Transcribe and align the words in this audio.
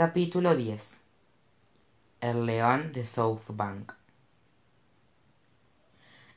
capítulo 0.00 0.56
diez. 0.56 1.02
El 2.22 2.46
león 2.46 2.90
de 2.94 3.04
south 3.04 3.50
bank. 3.50 3.92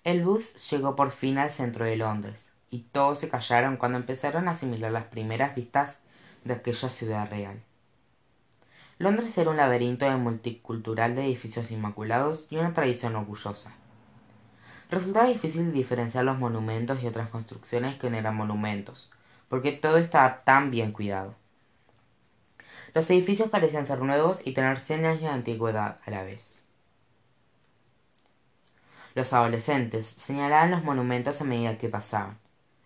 El 0.04 0.22
bus 0.26 0.70
llegó 0.70 0.98
por 0.98 1.12
fin 1.12 1.38
al 1.38 1.50
centro 1.50 1.86
de 1.86 1.96
londres 1.96 2.52
y 2.70 2.80
todos 2.80 3.20
se 3.20 3.30
callaron 3.30 3.78
cuando 3.78 3.98
empezaron 3.98 4.50
a 4.50 4.52
asimilar 4.52 4.92
las 4.92 5.06
primeras 5.06 5.56
vistas 5.56 6.00
de 6.44 6.56
aquella 6.56 6.90
ciudad 6.90 7.30
real. 7.30 7.64
Londres 8.98 9.38
era 9.38 9.52
un 9.52 9.56
laberinto 9.56 10.10
multicultural 10.18 11.16
de 11.16 11.24
edificios 11.24 11.72
inmaculados 11.72 12.48
y 12.50 12.58
una 12.58 12.74
tradición 12.74 13.16
orgullosa. 13.16 13.74
Resultaba 14.90 15.28
difícil 15.28 15.72
diferenciar 15.72 16.26
los 16.26 16.38
monumentos 16.38 17.02
y 17.02 17.08
otras 17.08 17.30
construcciones 17.30 17.98
que 17.98 18.10
no 18.10 18.18
eran 18.18 18.36
monumentos 18.36 19.14
porque 19.48 19.72
todo 19.72 20.00
estaba 20.00 20.44
tan 20.44 20.70
bien 20.70 20.92
cuidado 20.92 21.42
los 22.94 23.10
edificios 23.10 23.50
parecían 23.50 23.88
ser 23.88 24.00
nuevos 24.00 24.46
y 24.46 24.54
tener 24.54 24.80
cien 24.80 25.06
años 25.06 25.22
de 25.22 25.28
antigüedad 25.28 26.00
a 26.06 26.12
la 26.12 26.24
vez. 26.24 26.66
Los 29.16 29.34
adolescentes 29.34 30.08
señalaban 30.08 30.72
los 30.72 30.84
monumentos 30.84 31.42
a 31.42 31.44
medida 31.44 31.78
que 31.78 31.90
pasaban. 31.90 32.38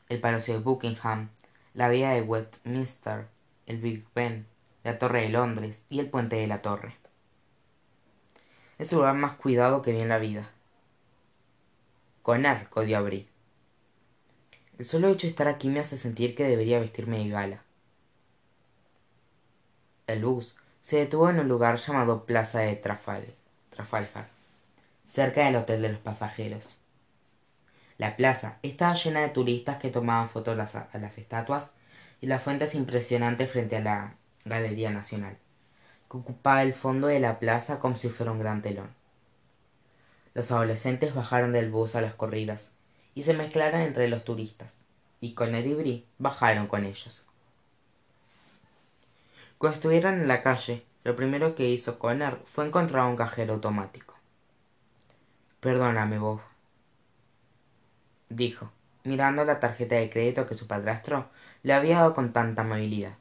El 0.10 0.20
palacio 0.20 0.54
de 0.54 0.62
buckingham 0.62 1.30
la 1.74 1.90
villa 1.90 2.12
de 2.12 2.22
westminster 2.22 3.28
el 3.66 3.80
big 3.80 4.04
ben 4.16 4.48
la 4.84 4.98
torre 4.98 5.24
de 5.24 5.30
londres 5.30 5.84
y 5.90 6.00
el 6.00 6.10
puente 6.10 6.38
de 6.38 6.48
la 6.48 6.62
torre. 6.62 6.96
Es 8.78 8.92
el 8.92 9.00
lugar 9.00 9.16
más 9.16 9.34
cuidado 9.34 9.82
que 9.82 9.92
vi 9.92 10.00
en 10.00 10.10
la 10.10 10.18
vida. 10.18 10.50
Con 12.24 12.46
arco 12.46 12.86
de 12.86 12.96
abrir 12.96 13.28
el 14.78 14.86
solo 14.86 15.08
hecho 15.10 15.26
de 15.26 15.32
estar 15.32 15.48
aquí 15.48 15.70
me 15.70 15.80
hace 15.80 15.98
sentir 15.98 16.36
que 16.36 16.44
debería 16.44 16.80
vestirme 16.80 17.18
de 17.18 17.30
gala 17.30 17.64
el 20.08 20.24
bus 20.24 20.58
se 20.82 20.98
detuvo 20.98 21.30
en 21.30 21.40
un 21.40 21.48
lugar 21.48 21.78
llamado 21.78 22.26
plaza 22.26 22.62
de 22.62 22.76
trafalgar 22.76 24.30
cerca 25.06 25.46
del 25.46 25.58
hotel 25.58 25.82
de 25.82 25.90
los 25.90 26.00
pasajeros. 26.00 26.78
La 27.98 28.16
plaza 28.16 28.60
estaba 28.64 28.94
llena 28.94 29.22
de 29.22 29.30
turistas 29.30 29.78
que 29.78 29.90
tomaban 29.90 30.30
fotos 30.30 30.58
a 30.76 30.98
las 30.98 31.18
estatuas 31.18 31.74
y 32.22 32.28
las 32.28 32.42
fuentes 32.42 32.74
impresionantes 32.76 33.52
frente 33.52 33.78
a 33.78 33.82
la 33.82 34.16
galería 34.46 34.92
nacional 34.92 35.38
que 36.10 36.18
ocupaba 36.18 36.64
el 36.64 36.74
fondo 36.74 37.08
de 37.08 37.20
la 37.20 37.40
plaza 37.40 37.80
como 37.80 37.98
si 37.98 38.10
fuera 38.10 38.32
un 38.32 38.40
gran 38.40 38.62
telón. 38.62 38.90
Los 40.34 40.52
adolescentes 40.52 41.14
bajaron 41.14 41.52
del 41.52 41.70
bus 41.70 41.96
a 41.96 42.02
las 42.02 42.14
corridas 42.14 42.74
y 43.14 43.24
se 43.24 43.34
mezclaron 43.34 43.82
entre 43.82 44.08
los 44.08 44.24
turistas 44.24 44.76
y 45.20 45.34
con 45.34 45.52
Brie 45.52 46.06
bajaron 46.18 46.68
con 46.68 46.86
ellos 46.86 47.26
cuando 49.58 49.76
estuvieron 49.76 50.16
en 50.16 50.28
la 50.28 50.44
calle 50.44 50.86
lo 51.04 51.16
primero 51.16 51.56
que 51.56 51.70
hizo 51.70 52.00
Connor 52.00 52.42
fue 52.44 52.66
encontrar 52.66 53.08
un 53.08 53.16
cajero 53.16 53.54
automático. 53.54 54.14
Perdóname 55.60 56.20
bob 56.20 56.42
dijo 58.30 58.72
mirando 59.04 59.46
la 59.46 59.60
tarjeta 59.60 59.96
de 59.96 60.10
crédito 60.10 60.46
que 60.48 60.54
su 60.54 60.68
padrastro 60.68 61.30
le 61.64 61.74
había 61.74 62.00
dado 62.00 62.14
con 62.14 62.34
tanta 62.34 62.64
amabilidad. 62.64 63.16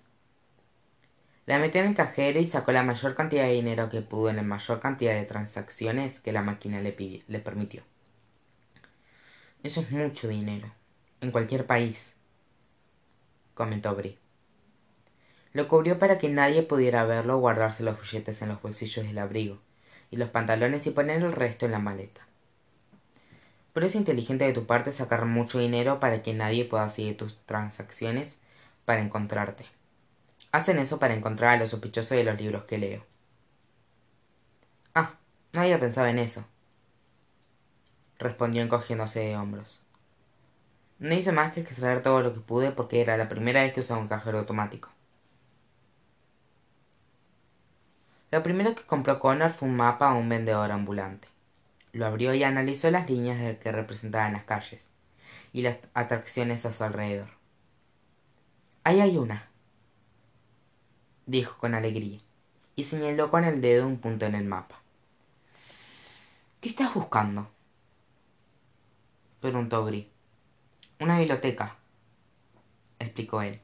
La 1.47 1.61
metió 1.61 1.81
en 1.81 1.89
el 1.89 1.95
cajero 1.95 2.41
y 2.41 2.45
sacó 2.45 2.73
la 2.73 2.83
mayor 2.83 3.15
cantidad 3.15 3.45
de 3.45 3.53
dinero 3.53 3.89
que 3.89 4.03
pudo 4.03 4.31
en 4.31 4.37
la 4.37 4.43
mayor 4.43 4.81
cantidad 4.81 5.15
de 5.15 5.25
transacciones 5.25 6.19
que 6.19 6.33
la 6.33 6.43
máquina 6.43 6.81
le, 6.81 6.91
permitió. 7.39 7.85
Eso 9.63 9.81
es 9.81 9.93
mucho 9.93 10.27
dinero 10.27 10.69
en 11.21 11.31
cualquier 11.31 11.67
país 11.67 12.17
comentó 13.55 13.95
Brie 13.95 14.19
lo 15.57 15.69
cubrió 15.69 15.99
para 15.99 16.19
que 16.19 16.29
nadie 16.29 16.63
pudiera 16.63 17.07
verlo 17.07 17.39
guardarse 17.39 17.83
los 17.83 17.99
billetes 17.99 18.43
en 18.43 18.51
los 18.51 18.61
bolsillos 18.61 19.07
del 19.07 19.17
abrigo 19.17 19.59
y 20.11 20.19
los 20.19 20.29
pantalones 20.29 20.87
y 20.87 20.91
poner 20.91 21.23
el 21.23 21.33
resto 21.33 21.65
en 21.65 21.73
la 21.73 21.79
maleta. 21.79 22.21
Pero 23.73 23.87
es 23.87 23.95
inteligente 23.95 24.45
de 24.45 24.53
tu 24.53 24.67
parte 24.67 24.93
sacar 24.93 25.25
mucho 25.25 25.59
dinero 25.59 25.99
para 25.99 26.23
que 26.23 26.35
nadie 26.35 26.67
pueda 26.67 26.91
seguir 26.91 27.17
tus 27.17 27.39
transacciones 27.47 28.39
para 28.85 29.01
encontrarte. 29.01 29.65
Hacen 30.53 30.79
eso 30.79 30.99
para 30.99 31.15
encontrar 31.15 31.55
a 31.55 31.59
los 31.59 31.71
sospechosos 31.71 32.19
de 32.19 32.25
los 32.25 32.39
libros 32.39 32.65
que 32.65 32.77
leo. 32.77 33.07
Ah 34.95 35.15
no 35.55 35.63
había 35.63 35.81
pensado 35.81 36.07
en 36.09 36.19
eso 36.19 36.45
respondió 38.19 38.63
encogiéndose 38.63 39.21
de 39.21 39.37
hombros. 39.39 39.83
No 40.99 41.15
hice 41.15 41.33
más 41.33 41.55
que 41.55 41.61
extraer 41.61 42.03
todo 42.03 42.21
lo 42.21 42.35
que 42.35 42.41
pude 42.41 42.73
porque 42.73 43.01
era 43.01 43.17
la 43.17 43.31
primera 43.31 43.63
vez 43.63 43.73
que 43.73 43.81
usaba 43.81 44.01
un 44.01 44.09
cajero 44.09 44.39
automático 44.39 44.91
lo 48.37 48.43
primero 48.43 48.75
que 48.75 48.83
compró 48.83 49.19
Connor 49.19 49.49
fue 49.49 49.67
un 49.67 49.77
mapa 49.77 50.11
a 50.11 50.15
un 50.15 50.29
vendedor 50.29 50.71
ambulante. 50.71 51.27
Lo 51.93 52.05
abrió 52.05 52.35
y 52.35 52.45
analizó 52.45 52.91
las 52.91 53.09
líneas 53.09 53.57
que 53.57 53.73
representaban 53.73 54.35
las 54.35 54.45
calles 54.45 54.91
y 55.55 55.63
las 55.63 55.79
atracciones 55.95 56.67
a 56.67 56.73
su 56.75 56.85
alrededor. 56.85 57.31
Ahí 58.85 59.01
hay 59.01 59.17
una 59.17 59.49
dijo 61.25 61.57
con 61.57 61.75
alegría 61.75 62.19
y 62.75 62.85
señaló 62.85 63.31
con 63.31 63.45
el 63.45 63.63
dedo 63.63 63.87
un 63.87 63.97
punto 63.97 64.27
en 64.27 64.35
el 64.35 64.45
mapa. 64.45 64.83
Qué 66.61 66.69
estás 66.69 66.93
buscando 66.93 67.51
preguntó 69.41 69.83
Brie 69.83 70.11
una 71.01 71.19
biblioteca 71.19 71.75
explicó 72.99 73.41
él 73.41 73.63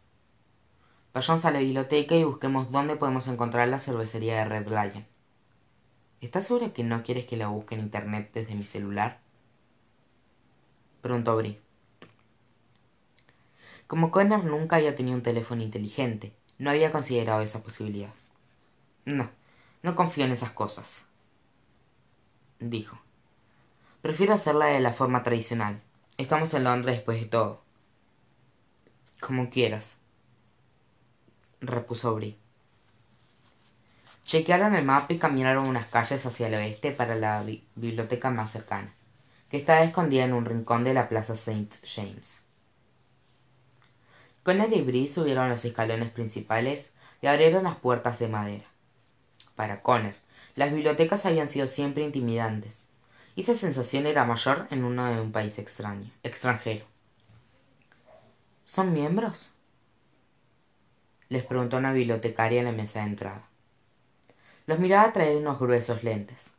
vayamos 1.14 1.44
a 1.44 1.50
la 1.50 1.58
biblioteca 1.60 2.14
y 2.14 2.24
busquemos 2.24 2.70
dónde 2.70 2.96
podemos 2.96 3.28
encontrar 3.28 3.68
la 3.68 3.78
cervecería 3.78 4.38
de 4.38 4.44
red 4.44 4.68
lion. 4.68 5.06
Estás 6.20 6.46
segura 6.46 6.72
que 6.72 6.84
no 6.84 7.02
quieres 7.02 7.26
que 7.26 7.36
la 7.36 7.48
busque 7.48 7.74
en 7.74 7.82
internet 7.82 8.30
desde 8.32 8.54
mi 8.54 8.64
celular 8.64 9.20
preguntó 11.00 11.36
Brie 11.36 11.60
como 13.88 14.12
Connor 14.12 14.44
nunca 14.44 14.76
había 14.76 14.94
tenido 14.94 15.16
un 15.16 15.22
teléfono 15.22 15.62
inteligente 15.62 16.32
no 16.58 16.70
había 16.70 16.92
considerado 16.92 17.42
esa 17.42 17.62
posibilidad. 17.62 18.14
No 19.04 19.28
no 19.82 19.96
confío 19.96 20.24
en 20.24 20.32
esas 20.32 20.50
cosas 20.50 21.06
dijo. 22.70 22.98
Prefiero 24.00 24.34
hacerla 24.34 24.66
de 24.66 24.80
la 24.80 24.92
forma 24.92 25.22
tradicional. 25.22 25.80
Estamos 26.16 26.54
en 26.54 26.64
londres 26.64 26.96
después 26.96 27.20
de 27.20 27.26
todo. 27.26 27.62
Como 29.20 29.50
quieras 29.50 29.98
repuso 31.62 32.14
Brie 32.14 32.36
chequearon 34.26 34.74
el 34.74 34.84
mapa 34.84 35.12
y 35.12 35.18
caminaron 35.18 35.66
unas 35.66 35.88
calles 35.88 36.24
hacia 36.26 36.48
el 36.48 36.54
oeste 36.54 36.92
para 36.92 37.14
la 37.14 37.42
biblioteca 37.76 38.30
más 38.30 38.50
cercana 38.50 38.92
que 39.50 39.58
estaba 39.58 39.82
escondida 39.82 40.24
en 40.24 40.32
un 40.32 40.44
rincón 40.44 40.84
de 40.84 40.94
la 40.94 41.08
plaza 41.10 41.36
Saint 41.36 41.70
James. 41.84 42.42
Connor 44.42 44.72
y 44.72 44.80
Brie 44.80 45.08
subieron 45.08 45.50
los 45.50 45.64
escalones 45.64 46.10
principales 46.10 46.94
y 47.20 47.26
abrieron 47.26 47.64
las 47.64 47.76
puertas 47.76 48.18
de 48.18 48.28
madera. 48.28 48.64
Para 49.54 49.82
Connor 49.82 50.14
las 50.56 50.72
bibliotecas 50.72 51.26
habían 51.26 51.48
sido 51.48 51.66
siempre 51.66 52.04
intimidantes 52.04 52.88
y 53.36 53.42
esa 53.42 53.54
sensación 53.54 54.06
era 54.06 54.24
mayor 54.24 54.66
en 54.70 54.84
uno 54.84 55.04
de 55.06 55.20
un 55.20 55.32
país 55.32 55.58
extraño 55.58 56.10
extranjero. 56.22 56.86
Son 58.64 58.92
miembros 58.92 59.52
les 61.32 61.44
preguntó 61.44 61.78
una 61.78 61.92
bibliotecaria 61.92 62.60
en 62.60 62.66
la 62.66 62.72
mesa 62.72 63.00
de 63.00 63.06
entrada. 63.06 63.48
Los 64.66 64.78
miraba 64.78 65.10
de 65.10 65.36
unos 65.38 65.58
gruesos 65.58 66.04
lentes. 66.04 66.52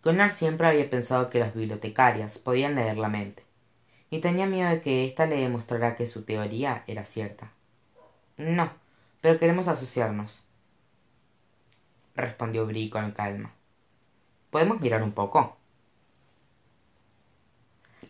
Connor 0.00 0.30
siempre 0.30 0.68
había 0.68 0.88
pensado 0.88 1.28
que 1.28 1.40
las 1.40 1.54
bibliotecarias 1.54 2.38
podían 2.38 2.76
leer 2.76 2.96
la 2.96 3.08
mente 3.08 3.42
y 4.10 4.20
tenía 4.20 4.46
miedo 4.46 4.70
de 4.70 4.80
que 4.80 5.04
ésta 5.04 5.26
le 5.26 5.36
demostrara 5.36 5.96
que 5.96 6.06
su 6.06 6.22
teoría 6.22 6.84
era 6.86 7.04
cierta. 7.04 7.52
No 8.36 8.70
pero 9.20 9.38
queremos 9.38 9.68
asociarnos 9.68 10.44
respondió 12.14 12.66
Brie 12.66 12.90
con 12.90 13.12
calma. 13.12 13.52
Podemos 14.50 14.80
mirar 14.80 15.02
un 15.02 15.12
poco 15.12 15.56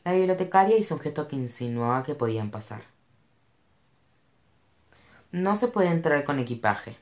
la 0.04 0.12
bibliotecaria 0.12 0.78
hizo 0.78 0.94
un 0.94 1.00
gesto 1.00 1.28
que 1.28 1.36
insinuaba 1.36 2.02
que 2.02 2.14
podían 2.14 2.50
pasar 2.50 2.82
no 5.30 5.56
se 5.56 5.68
puede 5.68 5.88
entrar 5.88 6.24
con 6.24 6.38
equipaje 6.38 6.96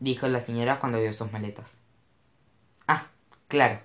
dijo 0.00 0.26
la 0.28 0.40
señora 0.40 0.80
cuando 0.80 0.98
vio 1.00 1.12
sus 1.12 1.30
maletas. 1.30 1.78
Ah 2.86 3.06
claro 3.48 3.80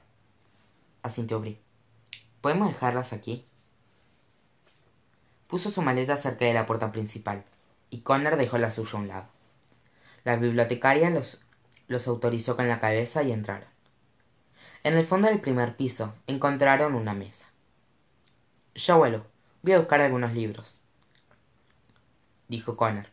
asintió 1.01 1.41
Brie 1.41 1.59
podemos 2.39 2.69
dejarlas 2.69 3.11
aquí 3.11 3.45
puso 5.47 5.69
su 5.71 5.81
maleta 5.81 6.15
cerca 6.15 6.45
de 6.45 6.53
la 6.53 6.65
puerta 6.65 6.91
principal 6.93 7.43
y 7.89 7.99
Connor 7.99 8.37
dejó 8.37 8.57
la 8.57 8.71
suya 8.71 8.93
a 8.93 9.01
un 9.01 9.07
lado. 9.09 9.27
La 10.23 10.37
bibliotecaria 10.37 11.09
los, 11.09 11.41
los 11.87 12.07
autorizó 12.07 12.55
con 12.55 12.69
la 12.69 12.79
cabeza 12.79 13.23
y 13.23 13.33
entraron. 13.33 13.67
En 14.83 14.95
el 14.95 15.05
fondo 15.05 15.27
del 15.27 15.41
primer 15.41 15.75
piso 15.75 16.15
encontraron 16.27 16.95
una 16.95 17.13
mesa. 17.13 17.51
Yo 18.73 18.97
vuelo 18.97 19.25
voy 19.61 19.73
a 19.73 19.79
buscar 19.79 20.01
algunos 20.01 20.33
libros 20.33 20.82
dijo 22.53 22.77
Connor 22.77 23.07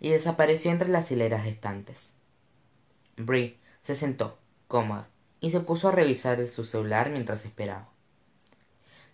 y 0.00 0.08
desapareció 0.10 0.72
entre 0.72 0.88
las 0.88 1.12
hileras 1.12 1.44
de 1.44 1.50
estantes. 1.50 2.10
Brie 3.16 3.56
se 3.82 3.94
sentó, 3.94 4.38
cómoda, 4.66 5.08
y 5.40 5.50
se 5.50 5.60
puso 5.60 5.88
a 5.88 5.92
revisar 5.92 6.44
su 6.46 6.64
celular 6.64 7.10
mientras 7.10 7.44
esperaba. 7.44 7.88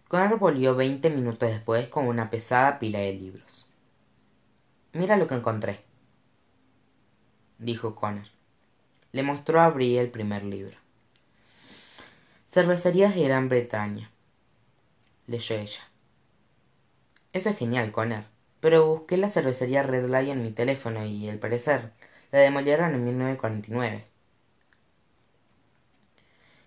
Connor 0.08 0.38
volvió 0.38 0.74
veinte 0.74 1.10
minutos 1.10 1.50
después 1.50 1.88
con 1.88 2.06
una 2.06 2.30
pesada 2.30 2.78
pila 2.78 3.00
de 3.00 3.12
libros. 3.12 3.70
Mira 4.92 5.18
lo 5.18 5.28
que 5.28 5.34
encontré, 5.34 5.84
dijo 7.58 7.94
Connor. 7.94 8.26
Le 9.12 9.22
mostró 9.22 9.60
a 9.60 9.68
Brie 9.68 10.00
el 10.00 10.10
primer 10.10 10.42
libro. 10.42 10.76
Cervecerías 12.50 13.14
de 13.14 13.24
Gran 13.24 13.48
Bretaña, 13.50 14.10
leyó 15.26 15.56
ella. 15.56 15.82
Eso 17.32 17.50
es 17.50 17.58
genial, 17.58 17.92
Connor. 17.92 18.35
Pero 18.60 18.86
busqué 18.86 19.16
la 19.16 19.28
cervecería 19.28 19.82
Red 19.82 20.06
Lion 20.06 20.38
en 20.38 20.42
mi 20.42 20.50
teléfono 20.52 21.04
y, 21.04 21.28
al 21.28 21.38
parecer, 21.38 21.92
la 22.32 22.40
demolieron 22.40 22.94
en 22.94 23.04
1949. 23.04 24.06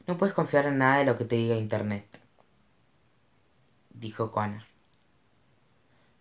No 0.08 0.18
puedes 0.18 0.34
confiar 0.34 0.66
en 0.66 0.80
nada 0.80 0.98
de 0.98 1.06
lo 1.06 1.18
que 1.18 1.26
te 1.26 1.36
diga 1.36 1.56
Internet, 1.56 2.20
dijo 3.92 4.32
Connor. 4.32 4.64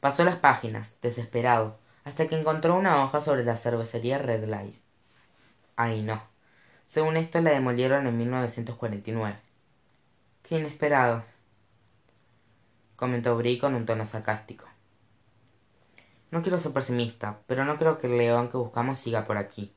Pasó 0.01 0.25
las 0.25 0.37
páginas, 0.37 0.99
desesperado, 1.01 1.79
hasta 2.05 2.29
que 2.29 2.39
encontró 2.39 2.77
una 2.77 3.03
hoja 3.03 3.21
sobre 3.21 3.45
la 3.45 3.57
cervecería 3.57 4.19
Red 4.19 4.45
Lion. 4.45 4.75
Ay, 5.77 6.03
no. 6.03 6.23
Según 6.87 7.17
esto, 7.17 7.41
la 7.41 7.51
demolieron 7.51 8.07
en 8.07 8.19
1949. 8.19 9.39
Qué 10.43 10.59
inesperado 10.59 11.25
comentó 12.97 13.37
Brie 13.37 13.59
con 13.59 13.75
un 13.75 13.87
tono 13.87 14.05
sarcástico. 14.05 14.68
No 16.31 16.43
quiero 16.43 16.61
ser 16.61 16.73
pesimista, 16.73 17.41
pero 17.47 17.65
no 17.65 17.79
creo 17.79 17.99
que 17.99 18.07
el 18.07 18.19
león 18.19 18.49
que 18.51 18.57
buscamos 18.57 18.99
siga 18.99 19.27
por 19.27 19.39
aquí. 19.39 19.73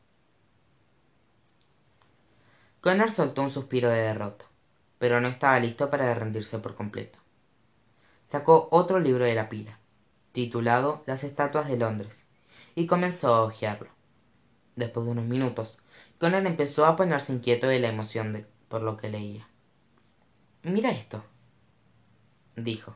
Connor 2.81 3.11
soltó 3.11 3.43
un 3.43 3.49
suspiro 3.49 3.89
de 3.89 4.01
derrota, 4.01 4.45
pero 4.97 5.21
no 5.21 5.27
estaba 5.27 5.59
listo 5.59 5.89
para 5.89 6.13
rendirse 6.13 6.59
por 6.59 6.75
completo. 6.75 7.19
Sacó 8.27 8.67
otro 8.71 8.99
libro 8.99 9.25
de 9.25 9.35
la 9.35 9.49
pila, 9.49 9.79
titulado 10.31 11.03
Las 11.05 11.23
estatuas 11.23 11.67
de 11.67 11.77
Londres, 11.77 12.27
y 12.75 12.87
comenzó 12.87 13.33
a 13.33 13.43
hojearlo. 13.43 13.89
Después 14.75 15.05
de 15.05 15.11
unos 15.11 15.25
minutos, 15.25 15.81
Connor 16.19 16.45
empezó 16.45 16.85
a 16.85 16.95
ponerse 16.95 17.33
inquieto 17.33 17.67
de 17.67 17.79
la 17.79 17.89
emoción 17.89 18.47
por 18.67 18.83
lo 18.83 18.97
que 18.97 19.09
leía. 19.09 19.47
Mira 20.63 20.91
esto, 20.91 21.23
dijo 22.55 22.95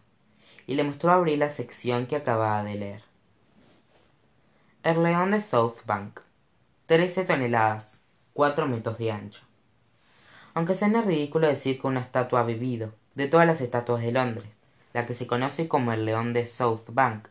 y 0.68 0.75
le 0.75 0.84
mostró 0.84 1.12
a 1.12 1.25
la 1.25 1.50
sección 1.50 2.08
que 2.08 2.16
acababa 2.16 2.63
de 2.63 2.75
leer. 2.75 3.05
El 4.86 5.02
león 5.02 5.32
de 5.32 5.42
South 5.42 5.78
Bank. 5.88 6.20
13 6.86 7.26
toneladas, 7.26 8.04
4 8.34 8.68
metros 8.68 9.00
de 9.00 9.12
ancho. 9.12 9.42
Aunque 10.54 10.76
suena 10.76 11.02
ridículo 11.02 11.48
decir 11.48 11.82
que 11.82 11.88
una 11.88 12.02
estatua 12.02 12.42
ha 12.42 12.44
vivido, 12.44 12.94
de 13.16 13.28
todas 13.28 13.48
las 13.48 13.62
estatuas 13.62 14.04
de 14.04 14.12
Londres, 14.12 14.48
la 14.94 15.08
que 15.08 15.16
se 15.16 15.26
conoce 15.26 15.68
como 15.68 15.92
el 15.92 16.06
león 16.06 16.34
de 16.34 16.46
South 16.46 16.84
Bank, 16.90 17.30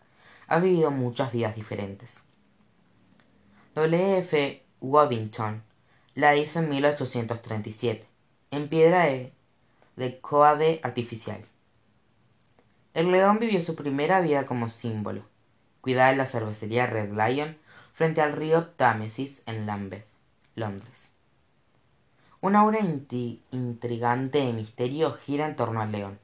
ha 0.49 0.59
vivido 0.59 0.91
muchas 0.91 1.31
vidas 1.31 1.55
diferentes. 1.55 2.25
W. 3.77 4.19
F. 4.19 4.65
Waddington 4.81 5.63
la 6.17 6.35
hizo 6.35 6.59
en 6.59 6.71
1837, 6.71 8.05
en 8.51 8.69
piedra 8.69 9.05
de, 9.05 9.33
de 9.95 10.21
coade 10.21 10.81
artificial. 10.83 11.47
El 12.95 13.13
león 13.13 13.39
vivió 13.39 13.61
su 13.61 13.77
primera 13.77 14.21
vida 14.23 14.45
como 14.45 14.69
símbolo. 14.69 15.23
Cuidaba 15.85 16.15
la 16.15 16.25
cervecería 16.25 16.87
Red 16.87 17.13
Lion 17.13 17.59
frente 17.93 18.23
al 18.23 18.33
río 18.33 18.69
Támesis 18.69 19.43
en 19.45 19.67
Lambeth, 19.67 20.07
Londres. 20.55 21.13
Una 22.41 22.65
obra 22.65 22.79
intrigante 22.81 24.39
de 24.39 24.55
misterio 24.55 25.13
gira 25.13 25.47
en 25.47 25.57
torno 25.57 25.83
al 25.83 25.93
león, 25.93 26.19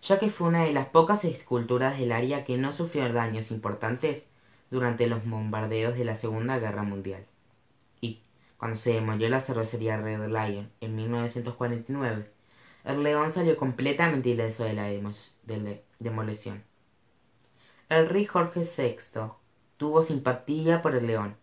ya 0.00 0.18
que 0.18 0.30
fue 0.30 0.48
una 0.48 0.64
de 0.64 0.72
las 0.72 0.86
pocas 0.86 1.26
esculturas 1.26 1.98
del 1.98 2.12
área 2.12 2.46
que 2.46 2.56
no 2.56 2.72
sufrió 2.72 3.12
daños 3.12 3.50
importantes 3.50 4.30
durante 4.70 5.06
los 5.06 5.22
bombardeos 5.26 5.98
de 5.98 6.06
la 6.06 6.16
Segunda 6.16 6.58
Guerra 6.58 6.82
Mundial. 6.82 7.26
Y, 8.00 8.22
cuando 8.56 8.78
se 8.78 8.94
demolió 8.94 9.28
la 9.28 9.42
cervecería 9.42 10.00
Red 10.00 10.28
Lion 10.28 10.70
en 10.80 10.96
1949, 10.96 12.30
el 12.84 13.02
león 13.02 13.30
salió 13.30 13.54
completamente 13.58 14.30
ileso 14.30 14.64
de 14.64 14.72
la, 14.72 14.88
demolición. 15.98 16.64
El 17.94 18.08
rey 18.08 18.24
Jorge 18.24 18.64
VI 18.64 19.20
tuvo 19.76 20.02
simpatía 20.02 20.82
por 20.82 20.96
el 20.96 21.06
león 21.06 21.36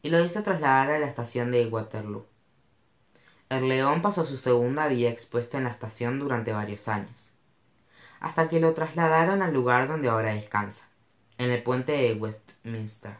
y 0.00 0.08
lo 0.08 0.24
hizo 0.24 0.42
trasladar 0.42 0.90
a 0.90 0.98
la 0.98 1.06
estación 1.06 1.50
de 1.50 1.66
Waterloo. 1.66 2.24
El 3.50 3.68
león 3.68 4.00
pasó 4.00 4.24
su 4.24 4.38
segunda 4.38 4.88
vida 4.88 5.10
expuesto 5.10 5.58
en 5.58 5.64
la 5.64 5.70
estación 5.70 6.18
durante 6.18 6.54
varios 6.54 6.88
años, 6.88 7.34
hasta 8.20 8.48
que 8.48 8.58
lo 8.58 8.72
trasladaron 8.72 9.42
al 9.42 9.52
lugar 9.52 9.86
donde 9.86 10.08
ahora 10.08 10.32
descansa, 10.32 10.88
en 11.36 11.50
el 11.50 11.62
puente 11.62 11.92
de 11.92 12.14
Westminster, 12.14 13.18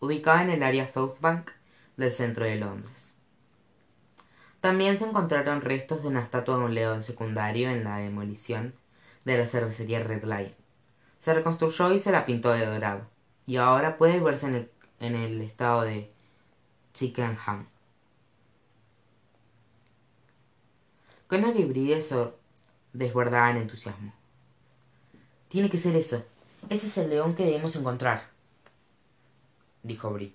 ubicado 0.00 0.40
en 0.40 0.50
el 0.50 0.64
área 0.64 0.88
South 0.88 1.20
Bank 1.20 1.52
del 1.96 2.12
centro 2.12 2.44
de 2.44 2.56
Londres. 2.56 3.14
También 4.60 4.98
se 4.98 5.04
encontraron 5.04 5.60
restos 5.60 6.02
de 6.02 6.08
una 6.08 6.22
estatua 6.22 6.58
de 6.58 6.64
un 6.64 6.74
león 6.74 7.02
secundario 7.02 7.70
en 7.70 7.84
la 7.84 7.98
demolición 7.98 8.74
de 9.24 9.38
la 9.38 9.46
cervecería 9.46 10.02
Red 10.02 10.24
Lion. 10.24 10.65
Se 11.18 11.34
reconstruyó 11.34 11.92
y 11.92 11.98
se 11.98 12.12
la 12.12 12.26
pintó 12.26 12.50
de 12.50 12.66
dorado, 12.66 13.06
y 13.46 13.56
ahora 13.56 13.98
puede 13.98 14.20
verse 14.20 14.68
en 15.00 15.14
el, 15.14 15.40
estado 15.40 15.82
de 15.82 16.10
Chickenham. 16.94 17.66
Connor 21.26 21.56
y 21.56 21.64
Brie 21.64 22.00
desbordaban 22.92 23.56
entusiasmo. 23.56 24.12
Tiene 25.48 25.68
que 25.68 25.78
ser 25.78 25.96
eso. 25.96 26.24
Ese 26.68 26.86
es 26.86 26.98
el 26.98 27.10
león 27.10 27.34
que 27.34 27.44
debemos 27.44 27.74
encontrar, 27.76 28.22
dijo 29.82 30.10
Brie. 30.10 30.32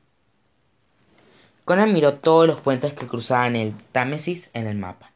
Connor 1.66 1.88
miró 1.88 2.16
todos 2.16 2.48
los 2.48 2.60
puentes 2.60 2.94
que 2.94 3.08
cruzaban 3.08 3.56
el 3.56 3.74
Támesis 3.74 4.50
en 4.54 4.68
el 4.68 4.78
mapa. 4.78 5.12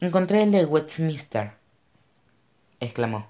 Encontré 0.00 0.42
el 0.42 0.50
de 0.50 0.64
Westminster, 0.64 1.52
exclamó. 2.80 3.29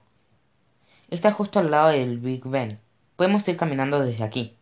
Está 1.10 1.32
justo 1.32 1.58
al 1.58 1.72
lado 1.72 1.88
del 1.88 2.18
Big 2.18 2.44
Ben. 2.44 2.78
Podemos 3.16 3.46
ir 3.48 3.56
caminando 3.56 3.98
desde 3.98 4.22
aquí. 4.22 4.56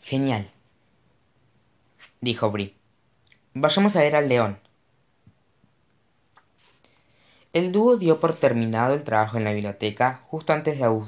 Genial, 0.00 0.48
dijo 2.20 2.52
Brie. 2.52 2.76
Vayamos 3.52 3.96
a 3.96 4.00
ver 4.00 4.14
al 4.14 4.28
león. 4.28 4.58
El 7.52 7.72
dúo 7.72 7.96
dio 7.96 8.20
por 8.20 8.34
terminado 8.36 8.94
el 8.94 9.02
trabajo 9.02 9.36
en 9.36 9.44
la 9.44 9.52
biblioteca 9.52 10.20
justo 10.26 10.52
antes 10.52 10.78
de, 10.78 11.02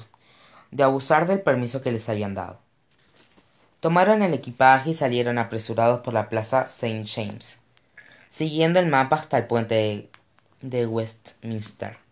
de 0.73 0.83
abusar 0.83 1.29
del 1.29 1.41
permiso 1.41 1.81
que 1.81 1.93
les 1.93 2.09
habían 2.09 2.35
dado. 2.35 2.59
Tomaron 3.79 4.21
el 4.23 4.35
equipaje 4.35 4.91
y 4.91 4.95
salieron 4.95 5.39
apresurados 5.39 6.01
por 6.01 6.13
la 6.13 6.29
plaza 6.29 6.63
St. 6.63 7.05
James, 7.07 7.61
siguiendo 8.29 8.81
el 8.81 8.87
mapa 8.87 9.17
hasta 9.17 9.39
el 9.39 9.47
puente 9.47 10.11
de 10.61 10.87
Westminster. 10.87 12.04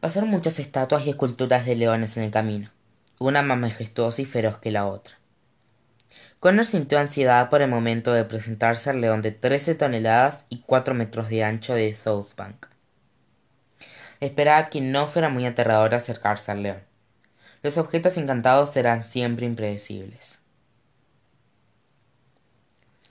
Pasaron 0.00 0.30
muchas 0.30 0.58
estatuas 0.58 1.04
y 1.04 1.10
esculturas 1.10 1.66
de 1.66 1.76
leones 1.76 2.16
en 2.16 2.22
el 2.22 2.30
camino, 2.30 2.70
una 3.18 3.42
más 3.42 3.58
majestuosa 3.58 4.22
y 4.22 4.24
feroz 4.24 4.56
que 4.56 4.70
la 4.70 4.86
otra. 4.86 5.18
Connor 6.38 6.64
sintió 6.64 6.98
ansiedad 6.98 7.50
por 7.50 7.60
el 7.60 7.68
momento 7.68 8.14
de 8.14 8.24
presentarse 8.24 8.88
al 8.88 9.02
león 9.02 9.20
de 9.20 9.32
trece 9.32 9.74
toneladas 9.74 10.46
y 10.48 10.62
cuatro 10.62 10.94
metros 10.94 11.28
de 11.28 11.44
ancho 11.44 11.74
de 11.74 11.94
Southbank. 11.94 12.64
Esperaba 14.20 14.70
que 14.70 14.80
no 14.80 15.06
fuera 15.06 15.28
muy 15.28 15.44
aterrador 15.44 15.94
acercarse 15.94 16.50
al 16.50 16.62
león. 16.62 16.80
Los 17.62 17.76
objetos 17.76 18.16
encantados 18.16 18.70
serán 18.70 19.02
siempre 19.02 19.44
impredecibles. 19.44 20.40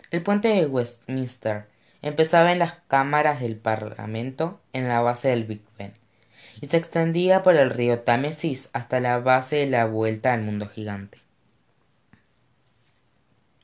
El 0.10 0.24
puente 0.24 0.48
de 0.48 0.65
Westminster 0.65 1.67
empezaba 2.01 2.51
en 2.51 2.58
las 2.58 2.77
cámaras 2.88 3.41
del 3.41 3.58
Parlamento 3.58 4.60
en 4.74 4.88
la 4.88 5.01
base 5.01 5.27
del 5.27 5.43
Big 5.43 5.62
Ben 5.77 5.93
y 6.62 6.68
se 6.68 6.78
extendía 6.78 7.44
por 7.44 7.56
el 7.56 7.70
río 7.70 8.00
Támesis 8.00 8.70
hasta 8.74 9.00
la 9.00 9.20
base 9.20 9.58
de 9.58 9.68
la 9.68 9.86
Vuelta 9.86 10.34
al 10.34 10.42
Mundo 10.42 10.68
Gigante, 10.68 11.20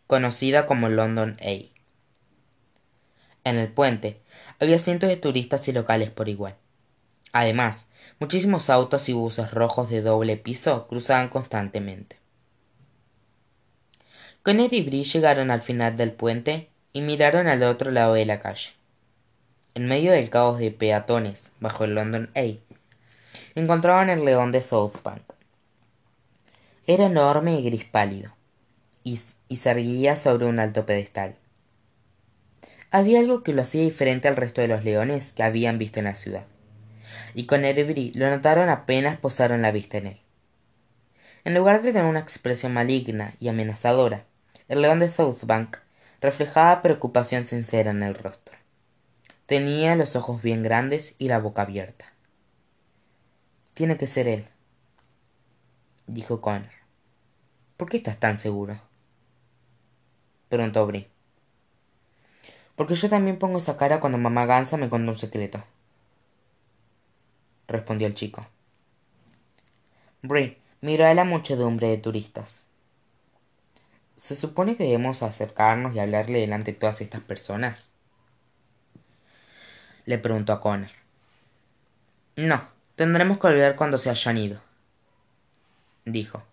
conocida 0.07 0.65
como 0.65 0.89
London 0.89 1.37
A. 1.41 1.75
En 3.43 3.57
el 3.57 3.67
puente 3.67 4.21
había 4.59 4.79
cientos 4.79 5.09
de 5.09 5.17
turistas 5.17 5.67
y 5.67 5.71
locales 5.71 6.09
por 6.09 6.29
igual. 6.29 6.55
Además, 7.31 7.89
muchísimos 8.19 8.69
autos 8.69 9.09
y 9.09 9.13
buses 9.13 9.51
rojos 9.51 9.89
de 9.89 10.01
doble 10.01 10.37
piso 10.37 10.87
cruzaban 10.87 11.29
constantemente. 11.29 12.17
Connet 14.41 14.71
y 14.73 14.81
Brie 14.83 15.03
llegaron 15.03 15.51
al 15.51 15.61
final 15.61 15.97
del 15.97 16.11
puente 16.11 16.69
y 16.93 17.01
miraron 17.01 17.47
al 17.47 17.63
otro 17.63 17.91
lado 17.91 18.13
de 18.13 18.25
la 18.25 18.39
calle. 18.39 18.69
En 19.73 19.87
medio 19.87 20.13
del 20.13 20.29
caos 20.29 20.59
de 20.59 20.71
peatones 20.71 21.51
bajo 21.59 21.83
el 21.83 21.95
London 21.95 22.29
A, 22.35 22.64
encontraban 23.55 24.09
el 24.09 24.25
león 24.25 24.51
de 24.51 24.61
Southbank. 24.61 25.23
Era 26.87 27.05
enorme 27.05 27.59
y 27.59 27.63
gris 27.63 27.85
pálido, 27.85 28.35
y, 29.03 29.19
y 29.47 29.55
se 29.55 29.69
erguía 29.71 30.15
sobre 30.15 30.45
un 30.45 30.59
alto 30.59 30.85
pedestal. 30.85 31.35
Había 32.91 33.19
algo 33.19 33.43
que 33.43 33.53
lo 33.53 33.61
hacía 33.61 33.81
diferente 33.81 34.27
al 34.27 34.35
resto 34.35 34.61
de 34.61 34.67
los 34.67 34.83
leones 34.83 35.33
que 35.33 35.43
habían 35.43 35.77
visto 35.77 35.99
en 35.99 36.05
la 36.05 36.15
ciudad, 36.15 36.45
y 37.33 37.45
con 37.45 37.61
Brie 37.61 38.11
lo 38.15 38.29
notaron 38.29 38.69
apenas 38.69 39.17
posaron 39.17 39.61
la 39.61 39.71
vista 39.71 39.97
en 39.97 40.07
él. 40.07 40.21
En 41.43 41.53
lugar 41.53 41.81
de 41.81 41.91
tener 41.91 42.07
una 42.07 42.21
expresión 42.21 42.73
maligna 42.73 43.33
y 43.39 43.49
amenazadora, 43.49 44.25
el 44.67 44.81
león 44.81 44.99
de 44.99 45.09
Southbank 45.09 45.77
reflejaba 46.21 46.81
preocupación 46.81 47.43
sincera 47.43 47.91
en 47.91 48.01
el 48.01 48.15
rostro. 48.15 48.57
Tenía 49.45 49.95
los 49.95 50.15
ojos 50.15 50.41
bien 50.41 50.63
grandes 50.63 51.15
y 51.19 51.27
la 51.27 51.37
boca 51.37 51.61
abierta. 51.61 52.14
Tiene 53.75 53.97
que 53.97 54.07
ser 54.07 54.29
él, 54.29 54.45
dijo 56.07 56.39
Connor. 56.39 56.71
¿Por 57.75 57.89
qué 57.89 57.97
estás 57.97 58.17
tan 58.17 58.37
seguro? 58.37 58.79
preguntó 60.47 60.87
Brie. 60.87 61.09
Porque 62.77 62.95
yo 62.95 63.09
también 63.09 63.37
pongo 63.37 63.57
esa 63.57 63.75
cara 63.75 63.99
cuando 63.99 64.17
mamá 64.17 64.45
Gansa 64.45 64.77
me 64.77 64.87
cuenta 64.87 65.11
un 65.11 65.17
secreto, 65.17 65.61
respondió 67.67 68.07
el 68.07 68.15
chico. 68.15 68.47
Brie 70.21 70.57
miró 70.79 71.05
a 71.05 71.13
la 71.13 71.25
muchedumbre 71.25 71.89
de 71.89 71.97
turistas. 71.97 72.67
¿Se 74.15 74.35
supone 74.35 74.77
que 74.77 74.85
debemos 74.85 75.21
acercarnos 75.21 75.93
y 75.93 75.99
hablarle 75.99 76.39
delante 76.39 76.71
de 76.71 76.79
todas 76.79 77.01
estas 77.01 77.19
personas? 77.19 77.89
Le 80.05 80.17
preguntó 80.17 80.53
a 80.53 80.61
Connor. 80.61 80.91
No, 82.37 82.74
tendremos 82.95 83.37
que 83.37 83.47
volver 83.47 83.75
cuando 83.75 83.97
se 83.97 84.09
hayan 84.09 84.37
ido, 84.37 84.61
dijo. 86.05 86.43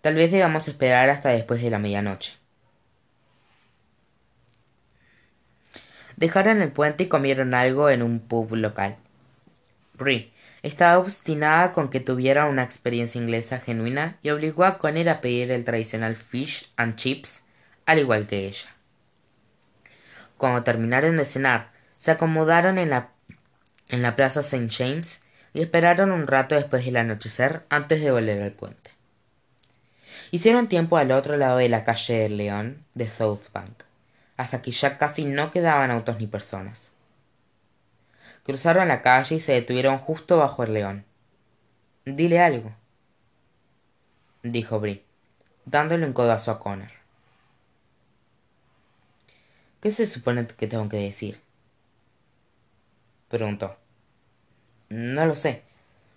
Tal 0.00 0.14
vez 0.14 0.30
debamos 0.30 0.68
esperar 0.68 1.10
hasta 1.10 1.30
después 1.30 1.60
de 1.62 1.70
la 1.70 1.78
medianoche. 1.78 2.36
Dejaron 6.16 6.62
el 6.62 6.72
puente 6.72 7.04
y 7.04 7.08
comieron 7.08 7.54
algo 7.54 7.90
en 7.90 8.02
un 8.02 8.20
pub 8.20 8.54
local. 8.54 8.96
Brie 9.94 10.32
estaba 10.62 10.98
obstinada 10.98 11.72
con 11.72 11.88
que 11.88 12.00
tuviera 12.00 12.46
una 12.46 12.64
experiencia 12.64 13.20
inglesa 13.20 13.60
genuina 13.60 14.18
y 14.22 14.30
obligó 14.30 14.64
a 14.64 14.78
Conner 14.78 15.08
a 15.08 15.20
pedir 15.20 15.52
el 15.52 15.64
tradicional 15.64 16.16
fish 16.16 16.70
and 16.76 16.96
chips, 16.96 17.44
al 17.86 18.00
igual 18.00 18.26
que 18.26 18.46
ella. 18.46 18.68
Cuando 20.36 20.64
terminaron 20.64 21.16
de 21.16 21.24
cenar, 21.24 21.70
se 21.96 22.10
acomodaron 22.10 22.78
en 22.78 22.90
la, 22.90 23.10
en 23.88 24.02
la 24.02 24.16
plaza 24.16 24.40
St. 24.40 24.68
James 24.70 25.22
y 25.54 25.60
esperaron 25.60 26.10
un 26.10 26.26
rato 26.26 26.54
después 26.54 26.84
del 26.84 26.96
anochecer 26.96 27.64
antes 27.70 28.00
de 28.00 28.10
volver 28.10 28.42
al 28.42 28.52
puente. 28.52 28.90
Hicieron 30.30 30.68
tiempo 30.68 30.96
al 30.96 31.12
otro 31.12 31.36
lado 31.36 31.58
de 31.58 31.68
la 31.68 31.84
calle 31.84 32.14
del 32.14 32.36
León 32.36 32.84
de 32.94 33.08
South 33.08 33.50
Bank 33.52 33.84
hasta 34.38 34.62
que 34.62 34.70
ya 34.70 34.96
casi 34.96 35.24
no 35.24 35.50
quedaban 35.50 35.90
autos 35.90 36.18
ni 36.18 36.26
personas. 36.26 36.92
Cruzaron 38.44 38.88
la 38.88 39.02
calle 39.02 39.34
y 39.34 39.40
se 39.40 39.52
detuvieron 39.52 39.98
justo 39.98 40.38
bajo 40.38 40.62
el 40.62 40.72
león. 40.72 41.04
Dile 42.06 42.40
algo, 42.40 42.72
dijo 44.42 44.80
Brie, 44.80 45.04
dándole 45.66 46.06
un 46.06 46.14
codazo 46.14 46.52
a 46.52 46.60
Connor. 46.60 46.88
¿Qué 49.82 49.90
se 49.90 50.06
supone 50.06 50.46
que 50.46 50.66
tengo 50.66 50.88
que 50.88 50.96
decir? 50.98 51.40
preguntó. 53.28 53.76
No 54.88 55.26
lo 55.26 55.34
sé. 55.34 55.62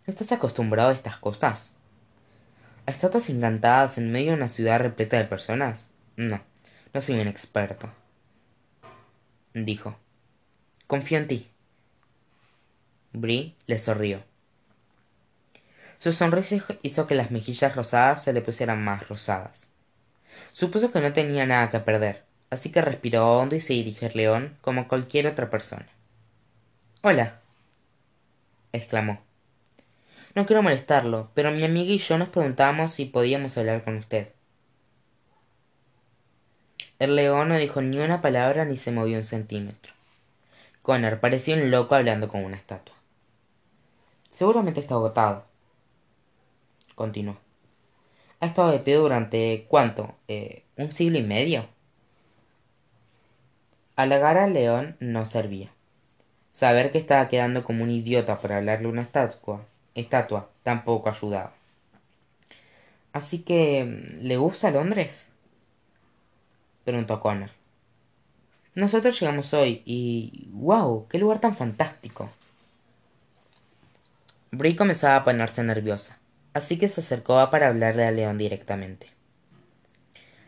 ¿No 0.08 0.12
estás 0.12 0.32
acostumbrado 0.32 0.90
a 0.90 0.94
estas 0.94 1.18
cosas? 1.18 1.74
¿A 2.86 2.92
estatuas 2.92 3.30
encantadas 3.30 3.98
en 3.98 4.12
medio 4.12 4.32
de 4.32 4.38
una 4.38 4.48
ciudad 4.48 4.80
repleta 4.80 5.18
de 5.18 5.26
personas? 5.26 5.92
No, 6.16 6.42
no 6.94 7.02
soy 7.02 7.20
un 7.20 7.28
experto 7.28 7.92
dijo. 9.54 9.98
Confío 10.88 11.18
en 11.18 11.28
ti. 11.28 11.52
Brie 13.14 13.56
le 13.68 13.78
sonrió. 13.78 14.24
Su 16.00 16.14
sonrisa 16.14 16.58
hizo 16.82 17.08
que 17.08 17.16
las 17.16 17.32
mejillas 17.32 17.76
rosadas 17.76 18.24
se 18.24 18.34
le 18.34 18.42
pusieran 18.42 18.84
más 18.84 19.08
rosadas. 19.08 19.72
Supuso 20.52 20.92
que 20.92 21.02
no 21.02 21.14
tenía 21.14 21.46
nada 21.46 21.70
que 21.70 21.80
perder, 21.80 22.24
así 22.50 22.72
que 22.72 22.82
respiró 22.82 23.40
hondo 23.40 23.56
y 23.56 23.60
se 23.60 23.74
dirigió 23.74 24.08
al 24.08 24.16
león 24.16 24.58
como 24.62 24.88
cualquier 24.88 25.28
otra 25.28 25.50
persona. 25.50 25.88
Hola, 27.04 27.41
exclamó. 28.72 29.22
No 30.34 30.46
quiero 30.46 30.64
molestarlo, 30.64 31.30
pero 31.34 31.52
mi 31.52 31.64
amiga 31.64 31.92
y 31.92 31.98
yo 31.98 32.18
nos 32.18 32.30
preguntábamos 32.30 32.92
si 32.94 33.06
podíamos 33.06 33.58
hablar 33.58 33.84
con 33.84 33.98
usted. 33.98 34.30
El 37.00 37.16
león 37.16 37.50
no 37.50 37.58
dijo 37.58 37.82
ni 37.82 37.98
una 37.98 38.22
palabra 38.22 38.64
ni 38.64 38.78
se 38.78 38.92
movió 38.92 39.18
un 39.18 39.24
centímetro. 39.24 39.94
Connor 40.82 41.20
parecía 41.20 41.56
un 41.56 41.70
loco 41.72 41.96
hablando 41.96 42.28
con 42.28 42.44
una 42.44 42.58
estatua. 42.58 42.96
Seguramente 44.30 44.80
está 44.80 44.96
agotado. 44.96 45.46
Continuó. 46.96 47.38
Ha 48.40 48.46
estado 48.46 48.72
de 48.72 48.80
pie 48.80 48.96
durante 48.96 49.66
cuánto? 49.68 50.16
Eh, 50.28 50.64
¿Un 50.78 50.92
siglo 50.92 51.18
y 51.18 51.24
medio? 51.24 51.68
Halagar 53.96 54.38
al 54.38 54.54
león 54.54 54.96
no 55.00 55.26
servía. 55.26 55.72
Saber 56.52 56.92
que 56.92 56.98
estaba 56.98 57.28
quedando 57.28 57.64
como 57.64 57.84
un 57.84 57.92
idiota 57.92 58.38
por 58.40 58.52
hablarle 58.52 58.88
una 58.88 59.02
estatua, 59.02 59.66
estatua 59.96 60.50
tampoco 60.64 61.10
ayudaba. 61.10 61.54
Así 63.14 63.40
que, 63.40 64.06
¿le 64.22 64.38
gusta 64.38 64.72
Londres? 64.72 65.28
preguntó 66.84 67.20
Connor. 67.20 67.50
Nosotros 68.74 69.20
llegamos 69.20 69.54
hoy 69.54 69.82
y... 69.86 70.48
¡Wow! 70.52 71.08
¡Qué 71.10 71.20
lugar 71.20 71.40
tan 71.40 71.56
fantástico! 71.56 72.30
Brie 74.52 74.76
comenzaba 74.76 75.18
a 75.18 75.24
ponerse 75.24 75.64
nerviosa, 75.64 76.20
así 76.54 76.78
que 76.78 76.88
se 76.88 77.02
acercó 77.02 77.50
para 77.50 77.68
hablarle 77.68 78.06
al 78.06 78.16
león 78.16 78.38
directamente. 78.38 79.08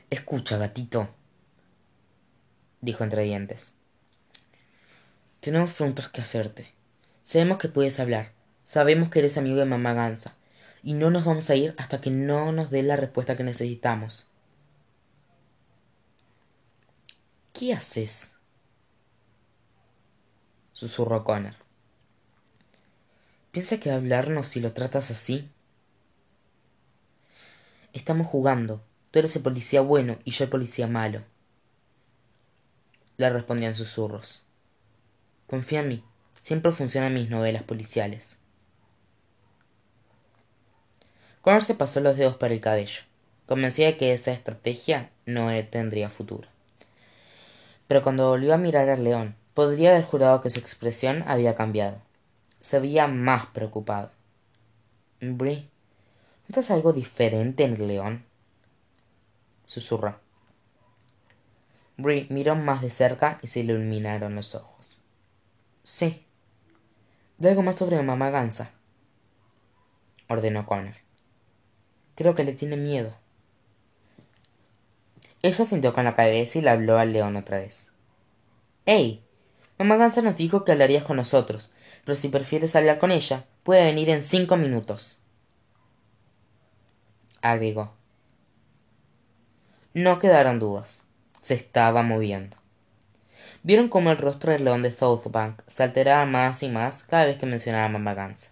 Escucha, 0.09 0.57
gatito, 0.57 1.09
dijo 2.81 3.03
entre 3.03 3.23
dientes. 3.23 3.73
Tenemos 5.43 5.73
preguntas 5.73 6.07
que 6.07 6.21
hacerte. 6.21 6.73
Sabemos 7.21 7.57
que 7.57 7.67
puedes 7.67 7.99
hablar, 7.99 8.31
sabemos 8.63 9.09
que 9.09 9.19
eres 9.19 9.37
amigo 9.37 9.57
de 9.57 9.65
mamá 9.65 9.91
Gansa, 9.91 10.37
y 10.83 10.93
no 10.93 11.09
nos 11.09 11.25
vamos 11.25 11.49
a 11.49 11.55
ir 11.57 11.75
hasta 11.77 11.99
que 11.99 12.11
no 12.11 12.53
nos 12.53 12.69
dé 12.69 12.81
la 12.81 12.95
respuesta 12.95 13.35
que 13.35 13.43
necesitamos. 13.43 14.27
¿Qué 17.51 17.73
haces? 17.73 18.37
susurró 20.71 21.25
Connor. 21.25 21.55
¿Piensa 23.51 23.81
que 23.81 23.91
hablarnos 23.91 24.47
si 24.47 24.61
lo 24.61 24.71
tratas 24.71 25.11
así? 25.11 25.51
Estamos 27.91 28.27
jugando. 28.27 28.81
Tú 29.11 29.19
eres 29.19 29.35
el 29.35 29.41
policía 29.43 29.81
bueno 29.81 30.17
y 30.23 30.31
yo 30.31 30.45
el 30.45 30.49
policía 30.49 30.87
malo. 30.87 31.21
Le 33.17 33.29
respondían 33.29 33.75
susurros. 33.75 34.45
Confía 35.53 35.81
en 35.81 35.87
mí. 35.87 36.03
Siempre 36.41 36.71
funcionan 36.71 37.13
mis 37.13 37.29
novelas 37.29 37.61
policiales. 37.61 38.39
Connor 41.41 41.63
se 41.63 41.75
pasó 41.75 41.99
los 41.99 42.17
dedos 42.17 42.37
por 42.37 42.51
el 42.51 42.59
cabello, 42.59 43.03
convencida 43.45 43.85
de 43.85 43.97
que 43.97 44.13
esa 44.13 44.31
estrategia 44.31 45.11
no 45.27 45.49
tendría 45.65 46.09
futuro 46.09 46.47
pero 47.85 48.01
cuando 48.01 48.29
volvió 48.29 48.55
a 48.55 48.57
mirar 48.57 48.89
al 48.89 49.03
león 49.03 49.35
podría 49.53 49.91
haber 49.91 50.05
jurado 50.05 50.41
que 50.41 50.49
su 50.49 50.59
expresión 50.59 51.23
había 51.27 51.53
cambiado 51.53 52.01
se 52.59 52.79
veía 52.79 53.05
más 53.05 53.45
preocupado 53.45 54.09
Brie 55.21 55.69
¿notas 56.47 56.71
algo 56.71 56.93
diferente 56.93 57.63
en 57.63 57.73
el 57.73 57.87
león? 57.87 58.25
susurró 59.65 60.19
Brie 61.97 62.25
miró 62.31 62.55
más 62.55 62.81
de 62.81 62.89
cerca 62.89 63.37
y 63.43 63.47
se 63.47 63.59
iluminaron 63.59 64.33
los 64.33 64.55
ojos 64.55 64.92
sí 65.83 66.25
de 67.37 67.49
algo 67.49 67.61
más 67.61 67.75
sobre 67.75 68.01
mamá 68.01 68.29
gansa 68.29 68.71
ordenó 70.27 70.65
Connor 70.65 70.95
creo 72.15 72.35
que 72.35 72.43
le 72.43 72.53
tiene 72.53 72.77
miedo 72.77 73.13
ella 75.43 75.65
sintió 75.65 75.93
con 75.93 76.05
la 76.05 76.15
cabeza 76.15 76.57
y 76.57 76.61
le 76.61 76.69
habló 76.69 76.97
al 76.97 77.11
león 77.11 77.35
otra 77.35 77.57
vez. 77.57 77.91
¡Ey! 78.85 79.25
Mamá 79.77 79.97
Gansa 79.97 80.21
nos 80.21 80.37
dijo 80.37 80.63
que 80.63 80.71
hablarías 80.71 81.03
con 81.03 81.17
nosotros, 81.17 81.71
pero 82.05 82.15
si 82.15 82.29
prefieres 82.29 82.77
hablar 82.77 82.97
con 82.97 83.11
ella, 83.11 83.45
puede 83.63 83.83
venir 83.83 84.09
en 84.09 84.21
cinco 84.21 84.55
minutos. 84.55 85.19
Agregó. 87.41 87.93
No 89.93 90.17
quedaron 90.19 90.59
dudas. 90.59 91.05
Se 91.41 91.55
estaba 91.55 92.03
moviendo. 92.03 92.55
Vieron 93.63 93.87
cómo 93.87 94.11
el 94.11 94.17
rostro 94.17 94.51
del 94.51 94.65
león 94.65 94.81
de 94.81 94.91
Southbank 94.91 95.61
se 95.67 95.83
alteraba 95.83 96.25
más 96.25 96.63
y 96.63 96.69
más 96.69 97.03
cada 97.03 97.25
vez 97.25 97.37
que 97.37 97.45
mencionaba 97.45 97.85
a 97.85 97.89
Mamá 97.89 98.13
Gansa. 98.13 98.51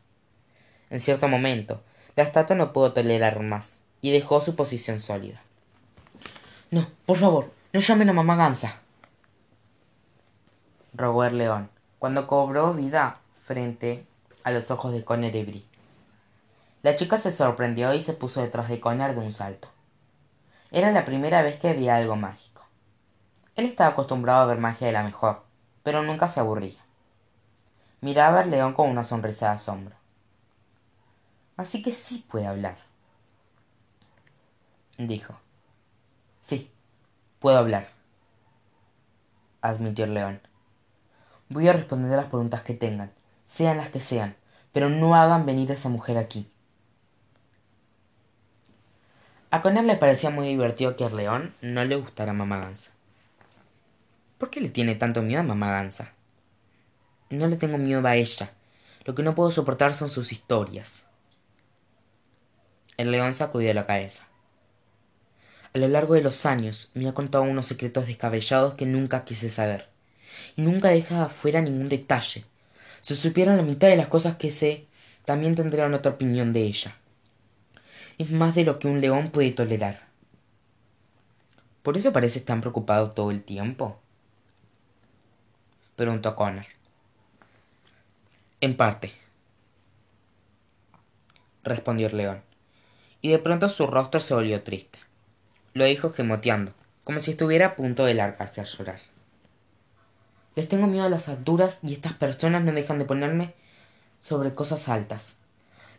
En 0.89 0.99
cierto 0.99 1.27
momento, 1.27 1.81
la 2.15 2.23
estatua 2.23 2.55
no 2.55 2.73
pudo 2.73 2.93
tolerar 2.93 3.39
más 3.41 3.79
y 4.01 4.11
dejó 4.11 4.41
su 4.41 4.55
posición 4.55 4.99
sólida. 4.99 5.41
No, 6.69 6.87
por 7.05 7.17
favor, 7.17 7.51
no 7.71 7.79
llamen 7.79 8.09
a 8.09 8.13
mamá 8.13 8.35
Gansa. 8.35 8.79
Rogó 10.93 11.23
el 11.23 11.37
león, 11.37 11.69
cuando 11.99 12.27
cobró 12.27 12.73
vida 12.73 13.19
frente 13.33 14.05
a 14.43 14.51
los 14.51 14.71
ojos 14.71 14.91
de 14.93 15.05
Conner 15.05 15.33
y. 15.35 15.65
La 16.83 16.95
chica 16.97 17.17
se 17.17 17.31
sorprendió 17.31 17.93
y 17.93 18.01
se 18.01 18.13
puso 18.13 18.41
detrás 18.41 18.67
de 18.67 18.81
Conner 18.81 19.13
de 19.13 19.21
un 19.21 19.31
salto. 19.31 19.69
Era 20.71 20.91
la 20.91 21.05
primera 21.05 21.41
vez 21.41 21.57
que 21.57 21.73
veía 21.73 21.95
algo 21.95 22.17
mágico. 22.17 22.50
Él 23.61 23.67
estaba 23.67 23.91
acostumbrado 23.91 24.41
a 24.41 24.45
ver 24.45 24.57
magia 24.57 24.87
de 24.87 24.93
la 24.93 25.03
mejor, 25.03 25.43
pero 25.83 26.01
nunca 26.01 26.27
se 26.27 26.39
aburría. 26.39 26.79
Miraba 28.01 28.39
al 28.39 28.49
león 28.49 28.73
con 28.73 28.89
una 28.89 29.03
sonrisa 29.03 29.49
de 29.49 29.55
asombro. 29.57 29.95
Así 31.57 31.83
que 31.83 31.91
sí 31.91 32.25
puede 32.27 32.47
hablar. 32.47 32.75
Dijo. 34.97 35.35
Sí, 36.39 36.71
puedo 37.37 37.59
hablar. 37.59 37.87
Admitió 39.61 40.05
el 40.05 40.15
león. 40.15 40.41
Voy 41.49 41.67
a 41.67 41.73
responder 41.73 42.13
a 42.13 42.17
las 42.17 42.25
preguntas 42.31 42.63
que 42.63 42.73
tengan, 42.73 43.11
sean 43.45 43.77
las 43.77 43.89
que 43.89 43.99
sean, 43.99 44.35
pero 44.71 44.89
no 44.89 45.13
hagan 45.13 45.45
venir 45.45 45.69
a 45.69 45.75
esa 45.75 45.89
mujer 45.89 46.17
aquí. 46.17 46.51
A 49.51 49.61
Conner 49.61 49.83
le 49.83 49.97
parecía 49.97 50.31
muy 50.31 50.47
divertido 50.47 50.95
que 50.95 51.05
al 51.05 51.15
león 51.15 51.53
no 51.61 51.85
le 51.85 51.95
gustara 51.95 52.33
Mamá. 52.33 52.71
¿Por 54.41 54.49
qué 54.49 54.59
le 54.59 54.69
tiene 54.69 54.95
tanto 54.95 55.21
miedo 55.21 55.41
a 55.41 55.43
Mamá 55.43 55.69
Gansa? 55.69 56.13
No 57.29 57.45
le 57.45 57.57
tengo 57.57 57.77
miedo 57.77 58.03
a 58.07 58.15
ella. 58.15 58.51
Lo 59.05 59.13
que 59.13 59.21
no 59.21 59.35
puedo 59.35 59.51
soportar 59.51 59.93
son 59.93 60.09
sus 60.09 60.31
historias. 60.31 61.05
El 62.97 63.11
león 63.11 63.35
sacudió 63.35 63.71
la 63.75 63.85
cabeza. 63.85 64.27
A 65.75 65.77
lo 65.77 65.87
largo 65.87 66.15
de 66.15 66.23
los 66.23 66.47
años 66.47 66.89
me 66.95 67.07
ha 67.07 67.13
contado 67.13 67.43
unos 67.43 67.67
secretos 67.67 68.07
descabellados 68.07 68.73
que 68.73 68.87
nunca 68.87 69.25
quise 69.25 69.51
saber. 69.51 69.89
Y 70.55 70.63
nunca 70.63 70.89
deja 70.89 71.25
afuera 71.25 71.61
ningún 71.61 71.87
detalle. 71.87 72.43
Si 73.01 73.15
supieran 73.15 73.57
la 73.57 73.63
mitad 73.63 73.89
de 73.89 73.95
las 73.95 74.07
cosas 74.07 74.37
que 74.37 74.49
sé, 74.49 74.87
también 75.23 75.53
tendrían 75.53 75.93
otra 75.93 76.13
opinión 76.13 76.51
de 76.51 76.63
ella. 76.63 76.97
Es 78.17 78.31
más 78.31 78.55
de 78.55 78.63
lo 78.65 78.79
que 78.79 78.87
un 78.87 79.01
león 79.01 79.29
puede 79.29 79.51
tolerar. 79.51 80.07
¿Por 81.83 81.95
eso 81.95 82.11
pareces 82.11 82.43
tan 82.43 82.61
preocupado 82.61 83.11
todo 83.11 83.29
el 83.29 83.43
tiempo? 83.43 84.01
Preguntó 86.01 86.35
Connor. 86.35 86.65
En 88.59 88.75
parte, 88.75 89.13
respondió 91.63 92.07
el 92.07 92.17
león, 92.17 92.41
y 93.21 93.29
de 93.29 93.37
pronto 93.37 93.69
su 93.69 93.85
rostro 93.85 94.19
se 94.19 94.33
volvió 94.33 94.63
triste. 94.63 94.97
Lo 95.75 95.85
dijo 95.85 96.09
gemoteando, 96.09 96.73
como 97.03 97.19
si 97.19 97.29
estuviera 97.29 97.67
a 97.67 97.75
punto 97.75 98.03
de 98.03 98.15
largarse 98.15 98.61
a 98.61 98.63
llorar. 98.63 98.99
Les 100.55 100.67
tengo 100.67 100.87
miedo 100.87 101.05
a 101.05 101.09
las 101.09 101.29
alturas 101.29 101.81
y 101.83 101.93
estas 101.93 102.13
personas 102.13 102.63
no 102.63 102.71
dejan 102.71 102.97
de 102.97 103.05
ponerme 103.05 103.53
sobre 104.19 104.55
cosas 104.55 104.89
altas. 104.89 105.37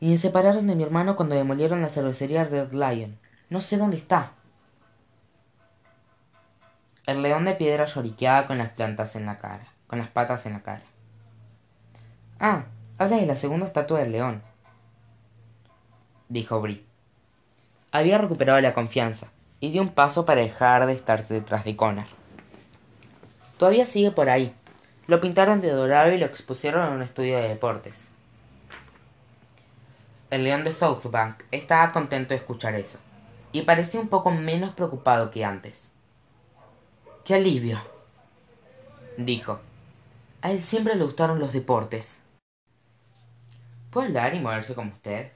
Y 0.00 0.09
me 0.09 0.18
separaron 0.18 0.66
de 0.66 0.75
mi 0.75 0.82
hermano 0.82 1.14
cuando 1.14 1.37
demolieron 1.37 1.80
la 1.80 1.88
cervecería 1.88 2.42
Red 2.42 2.73
Lion. 2.73 3.21
No 3.50 3.61
sé 3.61 3.76
dónde 3.76 3.99
está. 3.99 4.32
El 7.06 7.23
león 7.23 7.44
de 7.44 7.54
piedra 7.54 7.85
lloriqueaba 7.85 8.49
con 8.49 8.59
las 8.59 8.71
plantas 8.71 9.14
en 9.14 9.26
la 9.26 9.38
cara, 9.38 9.72
con 9.92 9.99
las 9.99 10.08
patas 10.08 10.46
en 10.46 10.54
la 10.54 10.62
cara. 10.62 10.80
Ah, 12.40 12.64
habla 12.96 13.18
de 13.18 13.26
la 13.26 13.37
segunda 13.37 13.66
estatua 13.66 14.00
del 14.00 14.12
león, 14.12 14.42
dijo 16.30 16.62
Brie. 16.62 16.82
Había 17.90 18.16
recuperado 18.16 18.58
la 18.62 18.72
confianza 18.72 19.30
y 19.61 19.70
dio 19.70 19.82
un 19.82 19.90
paso 19.90 20.25
para 20.25 20.40
dejar 20.40 20.87
de 20.87 20.94
estar 20.94 21.28
detrás 21.28 21.66
de 21.66 21.76
Connor. 21.76 22.06
Todavía 23.58 23.84
sigue 23.84 24.12
por 24.12 24.30
ahí. 24.30 24.54
Lo 25.08 25.21
pintaron 25.21 25.60
de 25.60 25.69
dorado 25.69 26.10
y 26.10 26.17
lo 26.17 26.25
expusieron 26.25 26.86
en 26.86 26.95
un 26.95 27.02
estudio 27.02 27.36
de 27.36 27.49
deportes. 27.49 28.08
El 30.30 30.45
león 30.45 30.64
de 30.64 30.73
Southbank 30.73 31.43
estaba 31.50 31.93
contento 31.93 32.30
de 32.30 32.36
escuchar 32.36 32.75
eso, 32.76 32.99
y 33.52 33.60
parecía 33.60 34.00
un 34.00 34.08
poco 34.08 34.30
menos 34.30 34.71
preocupado 34.71 35.30
que 35.30 35.45
antes. 35.45 35.93
¡Qué 37.26 37.34
alivio! 37.34 37.78
dijo. 39.19 39.60
A 40.43 40.50
él 40.50 40.61
siempre 40.61 40.97
le 40.97 41.05
gustaron 41.05 41.39
los 41.39 41.52
deportes. 41.52 42.19
¿Puede 43.93 44.09
hablar 44.09 44.35
y 44.35 44.41
moverse 44.41 44.75
como 44.75 44.91
usted? 44.91 45.31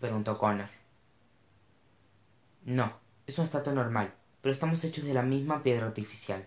preguntó 0.00 0.38
Connor. 0.38 0.70
No, 2.64 2.90
es 3.26 3.36
una 3.36 3.44
estatua 3.44 3.74
normal, 3.74 4.14
pero 4.40 4.54
estamos 4.54 4.82
hechos 4.84 5.04
de 5.04 5.12
la 5.12 5.20
misma 5.20 5.62
piedra 5.62 5.86
artificial, 5.86 6.46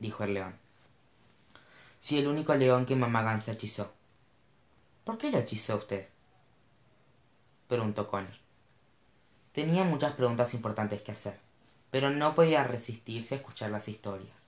dijo 0.00 0.22
el 0.22 0.34
león. 0.34 0.54
Soy 1.98 2.18
el 2.18 2.28
único 2.28 2.54
león 2.54 2.84
que 2.84 2.94
mamá 2.94 3.22
Gansa 3.22 3.52
hechizó. 3.52 3.90
¿Por 5.04 5.16
qué 5.16 5.30
lo 5.30 5.38
hechizó 5.38 5.76
usted? 5.76 6.06
preguntó 7.68 8.06
Connor. 8.06 8.36
Tenía 9.54 9.84
muchas 9.84 10.12
preguntas 10.12 10.52
importantes 10.52 11.00
que 11.00 11.12
hacer, 11.12 11.40
pero 11.90 12.10
no 12.10 12.34
podía 12.34 12.64
resistirse 12.64 13.34
a 13.34 13.38
escuchar 13.38 13.70
las 13.70 13.88
historias. 13.88 14.43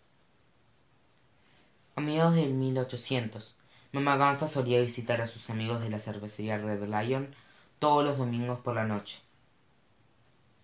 A 1.98 2.02
mediados 2.02 2.34
del 2.34 2.52
1800, 2.52 3.56
Mamá 3.92 4.18
Gansa 4.18 4.46
solía 4.46 4.82
visitar 4.82 5.22
a 5.22 5.26
sus 5.26 5.48
amigos 5.48 5.80
de 5.80 5.88
la 5.88 5.98
cervecería 5.98 6.58
Red 6.58 6.84
Lion 6.84 7.34
todos 7.78 8.04
los 8.04 8.18
domingos 8.18 8.60
por 8.60 8.74
la 8.74 8.84
noche. 8.84 9.22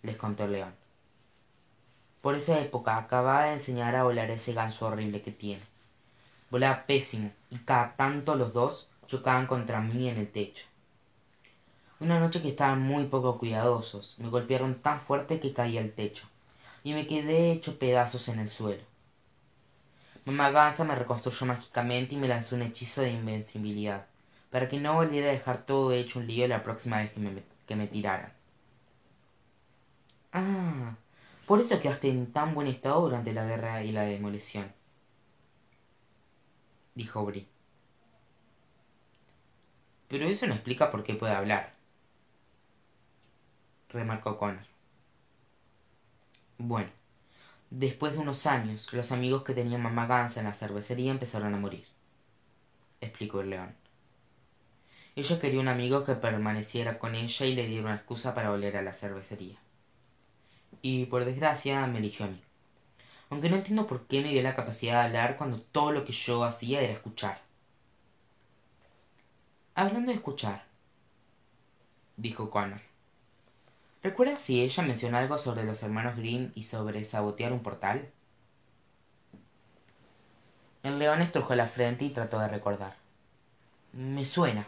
Les 0.02 0.18
contó 0.18 0.46
León. 0.46 0.74
Por 2.20 2.34
esa 2.34 2.60
época 2.60 2.98
acababa 2.98 3.44
de 3.44 3.54
enseñar 3.54 3.96
a 3.96 4.04
volar 4.04 4.30
ese 4.30 4.52
ganso 4.52 4.86
horrible 4.86 5.22
que 5.22 5.32
tiene. 5.32 5.62
Volaba 6.50 6.84
pésimo 6.84 7.32
y 7.48 7.56
cada 7.56 7.96
tanto 7.96 8.34
los 8.34 8.52
dos 8.52 8.90
chocaban 9.06 9.46
contra 9.46 9.80
mí 9.80 10.10
en 10.10 10.18
el 10.18 10.30
techo. 10.30 10.66
Una 11.98 12.20
noche 12.20 12.42
que 12.42 12.48
estaban 12.50 12.82
muy 12.82 13.04
poco 13.04 13.38
cuidadosos, 13.38 14.16
me 14.18 14.28
golpearon 14.28 14.82
tan 14.82 15.00
fuerte 15.00 15.40
que 15.40 15.54
caí 15.54 15.78
al 15.78 15.92
techo 15.92 16.26
y 16.84 16.92
me 16.92 17.06
quedé 17.06 17.52
hecho 17.52 17.78
pedazos 17.78 18.28
en 18.28 18.38
el 18.38 18.50
suelo. 18.50 18.91
Mamá 20.24 20.50
Gansa 20.50 20.82
me 20.84 20.96
reconstruyó 20.96 21.46
mágicamente 21.46 22.16
y 22.16 22.18
me 22.18 22.26
lanzó 22.26 22.56
un 22.56 22.62
hechizo 22.62 23.02
de 23.02 23.10
invencibilidad, 23.10 24.06
para 24.50 24.68
que 24.68 24.80
no 24.80 24.94
volviera 24.94 25.28
a 25.28 25.32
dejar 25.32 25.64
todo 25.64 25.92
hecho 25.92 26.18
un 26.18 26.26
lío 26.26 26.48
la 26.48 26.62
próxima 26.64 26.98
vez 26.98 27.12
que 27.12 27.20
me, 27.20 27.42
que 27.66 27.76
me 27.76 27.86
tiraran. 27.86 28.32
Ah, 30.32 30.96
por 31.46 31.60
eso 31.60 31.80
quedaste 31.80 32.08
en 32.08 32.32
tan 32.32 32.54
buen 32.54 32.66
estado 32.66 33.00
durante 33.02 33.32
la 33.32 33.44
guerra 33.46 33.82
y 33.82 33.92
la 33.92 34.02
demolición, 34.02 34.72
dijo 36.94 37.24
Bri. 37.24 37.46
Pero 40.06 40.26
eso 40.26 40.46
no 40.46 40.54
explica 40.54 40.90
por 40.90 41.02
qué 41.02 41.14
puede 41.14 41.32
hablar, 41.34 41.72
remarcó 43.90 44.36
Connor. 44.38 44.66
Bueno, 46.58 46.90
Después 47.74 48.12
de 48.12 48.18
unos 48.18 48.44
años, 48.44 48.92
los 48.92 49.12
amigos 49.12 49.44
que 49.44 49.54
tenía 49.54 49.78
mamá 49.78 50.06
Gansa 50.06 50.40
en 50.40 50.46
la 50.46 50.52
cervecería 50.52 51.10
empezaron 51.10 51.54
a 51.54 51.58
morir, 51.58 51.86
explicó 53.00 53.40
el 53.40 53.48
león. 53.48 53.74
Ella 55.16 55.40
quería 55.40 55.58
un 55.58 55.68
amigo 55.68 56.04
que 56.04 56.14
permaneciera 56.14 56.98
con 56.98 57.14
ella 57.14 57.46
y 57.46 57.54
le 57.54 57.66
diera 57.66 57.86
una 57.86 57.94
excusa 57.94 58.34
para 58.34 58.50
volver 58.50 58.76
a 58.76 58.82
la 58.82 58.92
cervecería. 58.92 59.58
Y 60.82 61.06
por 61.06 61.24
desgracia 61.24 61.86
me 61.86 62.00
eligió 62.00 62.26
a 62.26 62.28
mí. 62.28 62.42
Aunque 63.30 63.48
no 63.48 63.56
entiendo 63.56 63.86
por 63.86 64.06
qué 64.06 64.20
me 64.20 64.28
dio 64.28 64.42
la 64.42 64.54
capacidad 64.54 65.00
de 65.00 65.06
hablar 65.06 65.38
cuando 65.38 65.58
todo 65.58 65.92
lo 65.92 66.04
que 66.04 66.12
yo 66.12 66.44
hacía 66.44 66.82
era 66.82 66.92
escuchar. 66.92 67.40
Hablando 69.74 70.10
de 70.10 70.16
escuchar, 70.16 70.66
dijo 72.18 72.50
Connor. 72.50 72.91
¿Recuerdas 74.02 74.40
si 74.40 74.60
ella 74.60 74.82
mencionó 74.82 75.18
algo 75.18 75.38
sobre 75.38 75.62
los 75.62 75.82
hermanos 75.82 76.16
Grimm 76.16 76.50
y 76.56 76.64
sobre 76.64 77.04
sabotear 77.04 77.52
un 77.52 77.62
portal? 77.62 78.10
El 80.82 80.98
león 80.98 81.22
estrujó 81.22 81.54
la 81.54 81.68
frente 81.68 82.04
y 82.04 82.10
trató 82.10 82.40
de 82.40 82.48
recordar. 82.48 82.96
Me 83.92 84.24
suena, 84.24 84.66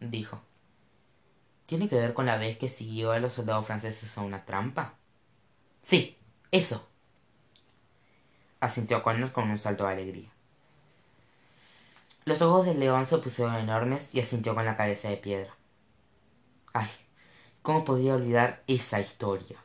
dijo. 0.00 0.40
¿Tiene 1.66 1.88
que 1.88 1.94
ver 1.94 2.12
con 2.12 2.26
la 2.26 2.38
vez 2.38 2.58
que 2.58 2.68
siguió 2.68 3.12
a 3.12 3.20
los 3.20 3.34
soldados 3.34 3.66
franceses 3.66 4.18
a 4.18 4.22
una 4.22 4.44
trampa? 4.44 4.94
Sí, 5.80 6.18
eso. 6.50 6.88
Asintió 8.58 9.02
Connor 9.04 9.30
con 9.30 9.48
un 9.48 9.58
salto 9.58 9.86
de 9.86 9.92
alegría. 9.92 10.30
Los 12.24 12.42
ojos 12.42 12.66
del 12.66 12.80
león 12.80 13.04
se 13.04 13.18
pusieron 13.18 13.54
enormes 13.54 14.14
y 14.14 14.20
asintió 14.20 14.54
con 14.54 14.64
la 14.64 14.76
cabeza 14.76 15.08
de 15.08 15.16
piedra. 15.16 15.54
Ay, 16.72 16.88
¿Cómo 17.62 17.84
podría 17.84 18.14
olvidar 18.14 18.62
esa 18.66 19.00
historia? 19.00 19.58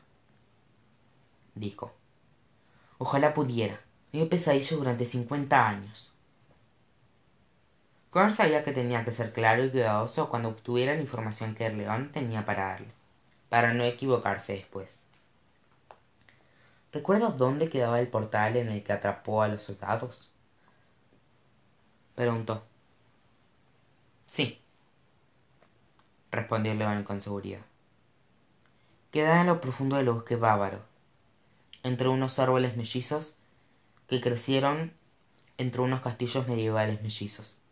dijo. 1.56 1.92
Ojalá 2.98 3.34
pudiera. 3.34 3.80
Me 4.12 4.20
dio 4.20 4.28
pesadillas 4.28 4.70
durante 4.70 5.04
cincuenta 5.04 5.68
años. 5.68 6.12
Connor 8.10 8.32
sabía 8.32 8.64
que 8.64 8.72
tenía 8.72 9.04
que 9.04 9.10
ser 9.10 9.32
claro 9.32 9.64
y 9.64 9.70
cuidadoso 9.70 10.30
cuando 10.30 10.48
obtuviera 10.48 10.94
la 10.94 11.00
información 11.00 11.54
que 11.54 11.66
el 11.66 11.76
león 11.76 12.10
tenía 12.12 12.44
para 12.44 12.68
darle, 12.68 12.88
para 13.48 13.74
no 13.74 13.84
equivocarse 13.84 14.54
después. 14.54 15.00
¿Recuerdas 16.92 17.36
dónde 17.36 17.68
quedaba 17.68 18.00
el 18.00 18.08
portal 18.08 18.56
en 18.56 18.68
el 18.68 18.82
que 18.82 18.92
atrapó 18.92 19.42
a 19.42 19.48
los 19.48 19.62
soldados? 19.62 20.32
Preguntó. 22.14 22.62
Sí, 24.26 24.60
respondió 26.30 26.72
el 26.72 26.78
león 26.78 27.04
con 27.04 27.20
seguridad. 27.20 27.60
Quedaba 29.10 29.40
en 29.40 29.46
lo 29.46 29.60
profundo 29.60 29.96
del 29.96 30.10
bosque 30.10 30.36
bávaro, 30.36 30.82
entre 31.82 32.08
unos 32.08 32.38
árboles 32.38 32.76
mellizos 32.76 33.38
que 34.06 34.20
crecieron 34.20 34.92
entre 35.56 35.80
unos 35.80 36.02
castillos 36.02 36.46
medievales 36.46 37.02
mellizos. 37.02 37.62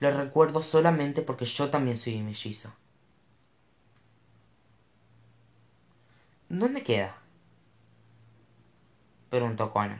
Lo 0.00 0.10
recuerdo 0.10 0.62
solamente 0.62 1.22
porque 1.22 1.46
yo 1.46 1.70
también 1.70 1.96
soy 1.96 2.20
mellizo. 2.20 2.74
¿Dónde 6.50 6.82
queda? 6.82 7.16
preguntó 9.30 9.72
Connor. 9.72 9.98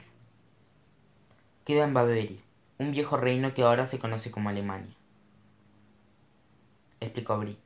Queda 1.64 1.84
en 1.84 1.94
Baviera, 1.94 2.34
un 2.78 2.92
viejo 2.92 3.16
reino 3.16 3.54
que 3.54 3.62
ahora 3.62 3.86
se 3.86 3.98
conoce 3.98 4.30
como 4.30 4.50
Alemania. 4.50 4.94
Explicó 7.00 7.38
Brie. 7.38 7.63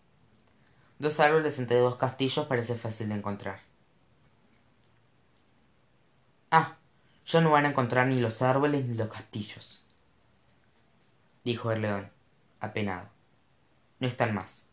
Dos 0.99 1.21
árboles 1.21 1.59
entre 1.59 1.79
dos 1.79 1.97
castillos 1.97 2.47
parece 2.47 2.75
fácil 2.75 3.09
de 3.09 3.15
encontrar. 3.15 3.61
Ah, 6.51 6.77
ya 7.27 7.41
no 7.41 7.51
van 7.51 7.67
a 7.67 7.71
encontrar 7.71 8.07
ni 8.09 8.21
los 8.21 8.43
árboles 8.43 8.85
ni 8.87 8.95
los 8.95 9.09
castillos, 9.09 9.85
dijo 11.45 11.71
el 11.71 11.83
león, 11.83 12.11
apenado. 12.61 13.09
No 14.01 14.09
están 14.09 14.35
más. 14.35 14.69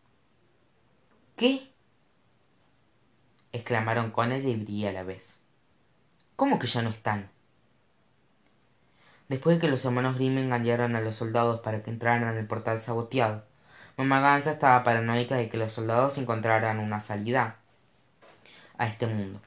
¿Qué? 1.35 1.71
exclamaron 3.51 4.11
Connor 4.11 4.39
y 4.39 4.55
Brie 4.55 4.88
a 4.88 4.91
la 4.91 5.03
vez. 5.03 5.39
¿Cómo 6.35 6.59
que 6.59 6.67
ya 6.67 6.81
no 6.81 6.89
están? 6.89 7.29
Después 9.29 9.57
de 9.57 9.61
que 9.61 9.71
los 9.71 9.83
hermanos 9.85 10.15
Grimm 10.15 10.38
engañaron 10.38 10.95
a 10.95 11.01
los 11.01 11.15
soldados 11.15 11.61
para 11.61 11.81
que 11.81 11.89
entraran 11.89 12.23
en 12.31 12.38
el 12.38 12.47
portal 12.47 12.79
saboteado, 12.79 13.45
mamá 13.97 14.19
Gansa 14.19 14.51
estaba 14.51 14.84
paranoica 14.84 15.36
de 15.36 15.49
que 15.49 15.58
los 15.58 15.71
soldados 15.71 16.17
encontraran 16.17 16.79
una 16.79 16.99
salida 16.99 17.58
a 18.77 18.88
este 18.88 19.08
mundo. 19.08 19.39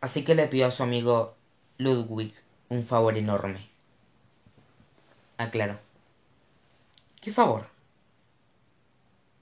Así 0.00 0.24
que 0.24 0.34
le 0.34 0.48
pidió 0.48 0.66
a 0.66 0.70
su 0.70 0.82
amigo 0.82 1.34
Ludwig 1.78 2.34
un 2.68 2.82
favor 2.82 3.16
enorme. 3.16 3.68
Aclaró. 5.38 5.78
¿Qué 7.20 7.32
favor? 7.32 7.68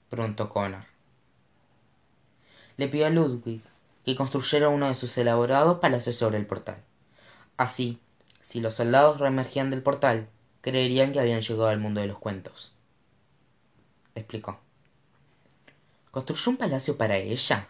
preguntó 0.09 0.49
Connor. 0.49 0.85
Le 2.77 2.87
pidió 2.87 3.07
a 3.07 3.09
Ludwig 3.09 3.61
que 4.05 4.15
construyera 4.15 4.69
uno 4.69 4.87
de 4.87 4.95
sus 4.95 5.17
elaborados 5.17 5.79
palacios 5.79 6.15
sobre 6.15 6.37
el 6.37 6.45
portal. 6.45 6.77
Así, 7.57 7.99
si 8.41 8.61
los 8.61 8.75
soldados 8.75 9.19
reemergían 9.19 9.69
del 9.69 9.81
portal, 9.81 10.27
creerían 10.61 11.13
que 11.13 11.19
habían 11.19 11.41
llegado 11.41 11.67
al 11.67 11.79
mundo 11.79 12.01
de 12.01 12.07
los 12.07 12.19
cuentos. 12.19 12.75
Explicó. 14.15 14.59
¿Construyó 16.11 16.51
un 16.51 16.57
palacio 16.57 16.97
para 16.97 17.17
ella? 17.17 17.67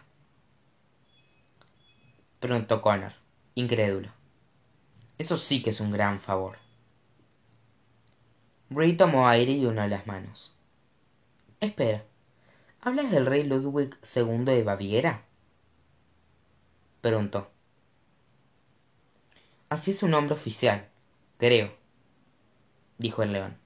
Preguntó 2.40 2.82
Connor, 2.82 3.14
incrédulo. 3.54 4.10
Eso 5.16 5.38
sí 5.38 5.62
que 5.62 5.70
es 5.70 5.80
un 5.80 5.92
gran 5.92 6.20
favor. 6.20 6.58
Brie 8.68 8.94
tomó 8.94 9.28
aire 9.28 9.52
y 9.52 9.64
unió 9.64 9.86
las 9.86 10.06
manos. 10.06 10.54
Espera, 11.60 12.04
¿hablas 12.80 13.10
del 13.10 13.24
rey 13.24 13.44
Ludwig 13.44 13.96
II 14.02 14.44
de 14.44 14.62
Baviera? 14.62 15.24
Preguntó. 17.00 17.50
Así 19.70 19.92
es 19.92 19.98
su 19.98 20.08
nombre 20.08 20.34
oficial, 20.34 20.90
creo, 21.38 21.74
dijo 22.98 23.22
el 23.22 23.32
león. 23.32 23.63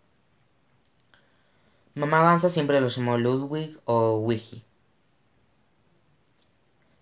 Mamá 1.98 2.22
Gansa 2.22 2.48
siempre 2.48 2.80
lo 2.80 2.86
llamó 2.86 3.18
Ludwig 3.18 3.80
o 3.84 4.18
Wiggy. 4.18 4.64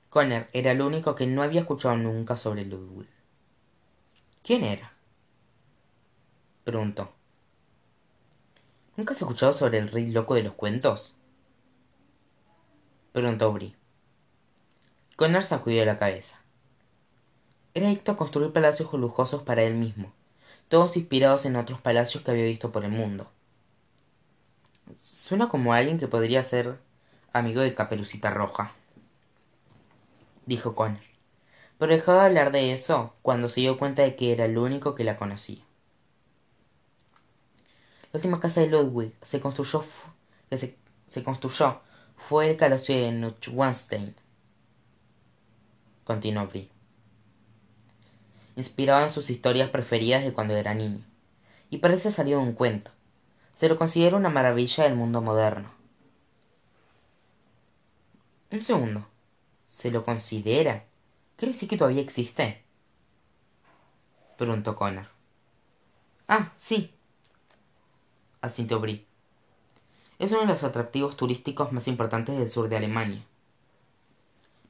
Connor 0.08 0.48
era 0.54 0.72
el 0.72 0.80
único 0.80 1.14
que 1.14 1.26
no 1.26 1.42
había 1.42 1.60
escuchado 1.60 1.98
nunca 1.98 2.34
sobre 2.34 2.64
Ludwig. 2.64 3.06
¿Quién 4.42 4.64
era? 4.64 4.94
preguntó. 6.64 7.12
¿Nunca 8.96 9.12
has 9.12 9.20
escuchado 9.20 9.52
sobre 9.52 9.76
el 9.76 9.90
rey 9.90 10.06
loco 10.06 10.34
de 10.34 10.44
los 10.44 10.54
cuentos? 10.54 11.18
preguntó 13.12 13.52
Brie. 13.52 13.76
Connor 15.16 15.42
sacudió 15.42 15.84
la 15.84 15.98
cabeza. 15.98 16.40
Era 17.74 17.88
adicto 17.88 18.12
a 18.12 18.16
construir 18.16 18.50
palacios 18.50 18.90
lujosos 18.94 19.42
para 19.42 19.62
él 19.62 19.74
mismo, 19.74 20.14
todos 20.70 20.96
inspirados 20.96 21.44
en 21.44 21.56
otros 21.56 21.82
palacios 21.82 22.24
que 22.24 22.30
había 22.30 22.44
visto 22.44 22.72
por 22.72 22.82
el 22.82 22.92
mundo. 22.92 23.30
Suena 25.00 25.48
como 25.48 25.72
alguien 25.72 25.98
que 25.98 26.08
podría 26.08 26.42
ser 26.42 26.78
amigo 27.32 27.60
de 27.60 27.74
Caperucita 27.74 28.30
Roja, 28.30 28.72
dijo 30.46 30.74
Connor 30.74 31.16
pero 31.78 31.92
dejó 31.92 32.12
de 32.12 32.20
hablar 32.20 32.52
de 32.52 32.72
eso 32.72 33.12
cuando 33.22 33.48
se 33.48 33.60
dio 33.60 33.78
cuenta 33.78 34.02
de 34.02 34.16
que 34.16 34.32
era 34.32 34.46
el 34.46 34.56
único 34.58 34.94
que 34.94 35.04
la 35.04 35.16
conocía. 35.16 35.62
La 38.12 38.18
última 38.18 38.40
casa 38.40 38.60
de 38.62 38.68
Ludwig 38.68 39.12
se 39.20 39.40
construyó, 39.40 39.84
que 40.48 40.56
se, 40.56 41.24
construyó 41.24 41.80
fue 42.16 42.50
el 42.50 42.56
palacio 42.56 42.96
de 42.96 43.12
Neuschwanstein. 43.12 44.14
Continuó 46.04 46.46
Brie. 46.46 46.70
Inspirado 48.54 49.02
en 49.02 49.10
sus 49.10 49.28
historias 49.28 49.68
preferidas 49.68 50.24
de 50.24 50.32
cuando 50.32 50.56
era 50.56 50.72
niño. 50.72 51.04
Y 51.68 51.78
parece 51.78 52.10
salido 52.10 52.40
de 52.40 52.46
un 52.46 52.52
cuento. 52.54 52.90
Se 53.56 53.70
lo 53.70 53.78
considera 53.78 54.18
una 54.18 54.28
maravilla 54.28 54.84
del 54.84 54.96
mundo 54.96 55.22
moderno. 55.22 55.70
Un 58.50 58.62
segundo. 58.62 59.06
¿Se 59.64 59.90
lo 59.90 60.04
considera? 60.04 60.84
¿Quiere 61.36 61.54
decir 61.54 61.66
que 61.66 61.78
todavía 61.78 62.02
existe? 62.02 62.62
Preguntó 64.36 64.76
Connor. 64.76 65.08
Ah, 66.28 66.52
sí. 66.54 66.92
Asintió 68.42 68.78
Brie. 68.78 69.06
Es 70.18 70.32
uno 70.32 70.42
de 70.42 70.48
los 70.48 70.62
atractivos 70.62 71.16
turísticos 71.16 71.72
más 71.72 71.88
importantes 71.88 72.36
del 72.36 72.48
sur 72.48 72.68
de 72.68 72.76
Alemania. 72.76 73.24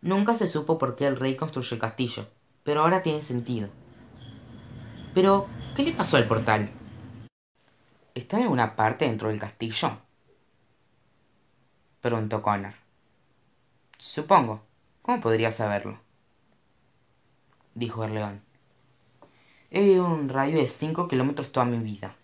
Nunca 0.01 0.35
se 0.35 0.47
supo 0.47 0.79
por 0.79 0.95
qué 0.95 1.09
el 1.09 1.17
rey 1.17 1.35
construyó 1.35 1.75
el 1.75 1.81
castillo, 1.81 2.29
pero 2.63 2.83
ahora 2.83 3.03
tiene 3.03 3.25
sentido. 3.25 3.69
Pero, 5.13 5.49
¿qué 5.75 5.83
le 5.83 5.91
pasó 5.91 6.19
al 6.19 6.29
portal? 6.29 6.71
¿Está 8.17 8.39
en 8.39 8.45
alguna 8.45 8.77
parte 8.77 9.05
dentro 9.05 9.29
del 9.29 9.39
castillo? 9.39 9.91
Preguntó 12.01 12.41
Connor. 12.41 12.73
Supongo. 13.99 14.63
¿Cómo 15.03 15.21
podría 15.21 15.51
saberlo? 15.51 16.01
dijo 17.75 18.05
el 18.05 18.15
león. 18.15 18.43
He 19.71 19.83
vivido 19.83 20.07
un 20.07 20.31
radio 20.31 20.57
de 20.57 20.67
cinco 20.67 21.09
kilómetros 21.09 21.53
toda 21.53 21.67
mi 21.67 21.77
vida. 21.77 22.17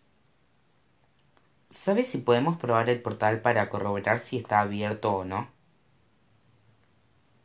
¿Sabes 1.69 2.09
si 2.09 2.19
podemos 2.19 2.57
probar 2.57 2.89
el 2.89 3.03
portal 3.03 3.43
para 3.43 3.69
corroborar 3.69 4.19
si 4.19 4.39
está 4.39 4.61
abierto 4.61 5.13
o 5.15 5.27
no? 5.27 5.49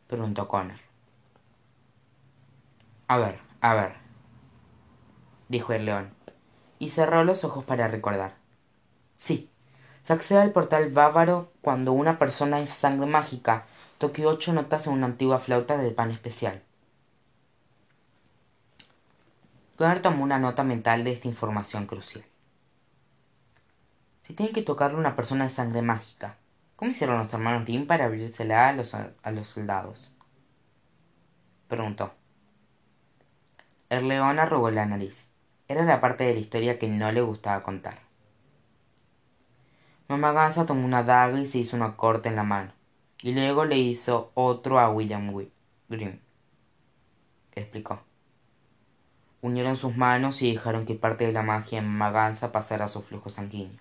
Preguntó 0.07 0.47
Connor. 0.47 0.79
A 3.09 3.17
ver, 3.17 3.41
a 3.59 3.73
ver, 3.73 3.95
dijo 5.49 5.73
el 5.73 5.83
león, 5.83 6.16
y 6.79 6.89
cerró 6.89 7.23
los 7.23 7.43
ojos 7.43 7.63
para 7.63 7.87
recordar. 7.87 8.35
Sí, 9.15 9.49
se 10.03 10.13
accede 10.13 10.39
al 10.39 10.51
portal 10.51 10.91
bávaro 10.91 11.51
cuando 11.61 11.91
una 11.93 12.17
persona 12.19 12.59
en 12.59 12.67
sangre 12.67 13.07
mágica 13.07 13.65
toque 13.97 14.25
ocho 14.25 14.53
notas 14.53 14.87
en 14.87 14.93
una 14.93 15.07
antigua 15.07 15.39
flauta 15.39 15.77
de 15.77 15.91
pan 15.91 16.11
especial. 16.11 16.61
Connor 19.77 19.99
tomó 19.99 20.23
una 20.23 20.39
nota 20.39 20.63
mental 20.63 21.03
de 21.03 21.11
esta 21.11 21.27
información 21.27 21.85
crucial. 21.85 22.25
Si 24.21 24.33
tiene 24.33 24.51
que 24.51 24.63
tocarle 24.63 24.97
una 24.97 25.15
persona 25.15 25.43
de 25.43 25.49
sangre 25.49 25.81
mágica, 25.81 26.37
¿cómo 26.75 26.91
hicieron 26.91 27.19
los 27.19 27.33
hermanos 27.33 27.65
Tim 27.65 27.85
para 27.85 28.05
abrírsela 28.05 28.69
a 28.69 28.73
los, 28.73 28.93
a 28.93 29.31
los 29.31 29.47
soldados? 29.47 30.15
Preguntó. 31.67 32.11
El 33.89 34.07
león 34.07 34.39
arrugó 34.39 34.71
la 34.71 34.85
nariz. 34.85 35.29
Era 35.67 35.83
la 35.83 36.01
parte 36.01 36.23
de 36.23 36.33
la 36.33 36.39
historia 36.39 36.79
que 36.79 36.87
no 36.87 37.11
le 37.11 37.21
gustaba 37.21 37.63
contar. 37.63 37.99
Mamá 40.07 40.31
Gansa 40.31 40.65
tomó 40.65 40.85
una 40.85 41.03
daga 41.03 41.39
y 41.39 41.45
se 41.45 41.59
hizo 41.59 41.75
una 41.75 41.97
corte 41.97 42.29
en 42.29 42.35
la 42.35 42.43
mano, 42.43 42.71
y 43.21 43.33
luego 43.33 43.65
le 43.65 43.77
hizo 43.77 44.31
otro 44.35 44.79
a 44.79 44.89
William 44.89 45.33
Grimm. 45.89 46.19
Explicó 47.53 48.01
unieron 49.41 49.75
sus 49.75 49.95
manos 49.95 50.41
y 50.41 50.51
dejaron 50.51 50.85
que 50.85 50.95
parte 50.95 51.25
de 51.25 51.33
la 51.33 51.43
magia 51.43 51.79
en 51.79 51.87
Maganza 51.87 52.51
pasara 52.51 52.85
a 52.85 52.89
su 52.89 53.01
flujo 53.01 53.29
sanguíneo. 53.29 53.79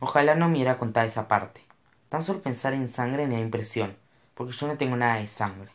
Ojalá 0.00 0.34
no 0.34 0.48
me 0.48 0.54
hubiera 0.54 0.78
contado 0.78 1.06
esa 1.06 1.28
parte. 1.28 1.62
Tan 2.08 2.22
solo 2.22 2.42
pensar 2.42 2.72
en 2.72 2.88
sangre 2.88 3.26
me 3.26 3.36
da 3.36 3.40
impresión, 3.40 3.96
porque 4.34 4.52
yo 4.52 4.66
no 4.66 4.76
tengo 4.76 4.96
nada 4.96 5.16
de 5.16 5.26
sangre. 5.26 5.70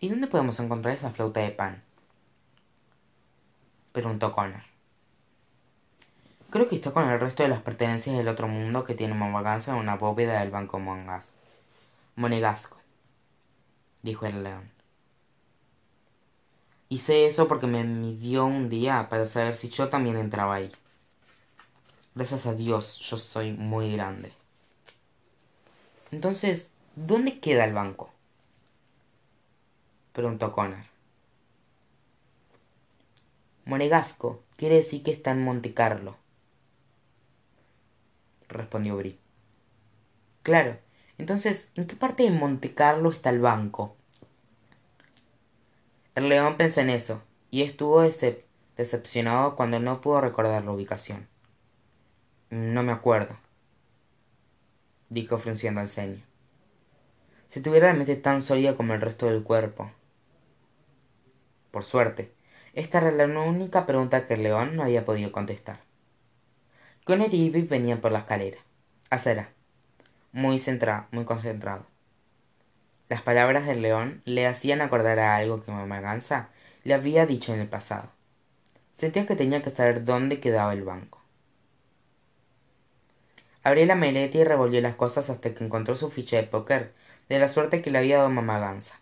¿Y 0.00 0.08
dónde 0.08 0.26
podemos 0.26 0.58
encontrar 0.60 0.94
esa 0.94 1.10
flauta 1.10 1.40
de 1.40 1.50
pan? 1.50 1.82
Preguntó 3.92 4.32
Connor. 4.32 4.62
Creo 6.50 6.68
que 6.68 6.76
está 6.76 6.92
con 6.92 7.08
el 7.08 7.20
resto 7.20 7.42
de 7.42 7.48
las 7.48 7.62
pertenencias 7.62 8.16
del 8.16 8.28
otro 8.28 8.48
mundo 8.48 8.84
que 8.84 8.94
tiene 8.94 9.14
Mamaganza 9.14 9.72
en 9.72 9.78
una 9.78 9.96
bóveda 9.96 10.40
del 10.40 10.50
Banco 10.50 10.78
Mongas. 10.78 11.32
Monegasco, 12.16 12.76
dijo 14.02 14.26
el 14.26 14.42
león. 14.42 14.70
Hice 16.88 17.26
eso 17.26 17.46
porque 17.46 17.68
me 17.68 17.84
midió 17.84 18.46
un 18.46 18.68
día 18.68 19.08
para 19.08 19.26
saber 19.26 19.54
si 19.54 19.68
yo 19.68 19.88
también 19.88 20.16
entraba 20.16 20.56
ahí. 20.56 20.72
Gracias 22.16 22.46
a 22.46 22.54
Dios, 22.54 22.98
yo 22.98 23.16
soy 23.16 23.52
muy 23.52 23.92
grande. 23.92 24.32
Entonces, 26.10 26.72
¿dónde 26.96 27.38
queda 27.38 27.64
el 27.64 27.74
banco? 27.74 28.10
preguntó 30.12 30.50
Connor. 30.52 30.90
Monegasco 33.64 34.42
quiere 34.56 34.76
decir 34.76 35.02
que 35.02 35.12
está 35.12 35.30
en 35.30 35.44
Monte 35.44 35.74
Carlo, 35.74 36.16
respondió 38.48 38.96
Bri. 38.96 39.18
Claro, 40.42 40.78
entonces, 41.18 41.70
¿en 41.74 41.86
qué 41.86 41.96
parte 41.96 42.22
de 42.22 42.30
Monte 42.30 42.74
Carlo 42.74 43.10
está 43.10 43.30
el 43.30 43.40
banco? 43.40 43.96
El 46.14 46.28
león 46.28 46.56
pensó 46.56 46.80
en 46.80 46.90
eso, 46.90 47.22
y 47.50 47.62
estuvo 47.62 48.02
decepcionado 48.02 49.56
cuando 49.56 49.78
no 49.78 50.00
pudo 50.00 50.20
recordar 50.20 50.64
la 50.64 50.72
ubicación. 50.72 51.28
No 52.50 52.82
me 52.82 52.92
acuerdo, 52.92 53.36
dijo 55.08 55.38
frunciendo 55.38 55.80
el 55.80 55.88
ceño. 55.88 56.22
Si 57.48 57.60
tuviera 57.60 57.88
la 57.88 57.94
mente 57.94 58.16
tan 58.16 58.42
sólida 58.42 58.76
como 58.76 58.94
el 58.94 59.00
resto 59.00 59.26
del 59.26 59.42
cuerpo. 59.42 59.90
Por 61.70 61.84
suerte, 61.84 62.32
esta 62.74 62.98
era 62.98 63.10
la 63.10 63.26
única 63.40 63.86
pregunta 63.86 64.26
que 64.26 64.36
león 64.36 64.76
no 64.76 64.82
había 64.82 65.04
podido 65.04 65.32
contestar. 65.32 65.80
Conner 67.04 67.32
y 67.34 67.46
Ivy 67.46 67.62
venían 67.62 68.00
por 68.00 68.12
la 68.12 68.20
escalera. 68.20 68.58
Acera. 69.10 69.50
Muy 70.32 70.58
centrado, 70.58 71.06
muy 71.10 71.24
concentrado. 71.24 71.86
Las 73.08 73.22
palabras 73.22 73.66
del 73.66 73.82
león 73.82 74.22
le 74.24 74.46
hacían 74.46 74.80
acordar 74.80 75.18
a 75.18 75.34
algo 75.34 75.64
que 75.64 75.72
mamá 75.72 76.00
Gansa 76.00 76.50
le 76.84 76.94
había 76.94 77.26
dicho 77.26 77.52
en 77.52 77.58
el 77.60 77.68
pasado. 77.68 78.10
Sentía 78.92 79.26
que 79.26 79.34
tenía 79.34 79.62
que 79.62 79.70
saber 79.70 80.04
dónde 80.04 80.38
quedaba 80.38 80.72
el 80.72 80.84
banco. 80.84 81.20
Abrió 83.64 83.84
la 83.86 83.96
maleta 83.96 84.38
y 84.38 84.44
revolvió 84.44 84.80
las 84.80 84.94
cosas 84.94 85.28
hasta 85.28 85.52
que 85.52 85.64
encontró 85.64 85.96
su 85.96 86.10
ficha 86.10 86.36
de 86.36 86.44
póker 86.44 86.94
de 87.28 87.38
la 87.40 87.48
suerte 87.48 87.82
que 87.82 87.90
le 87.90 87.98
había 87.98 88.18
dado 88.18 88.30
mamá 88.30 88.60
Gansa. 88.60 89.00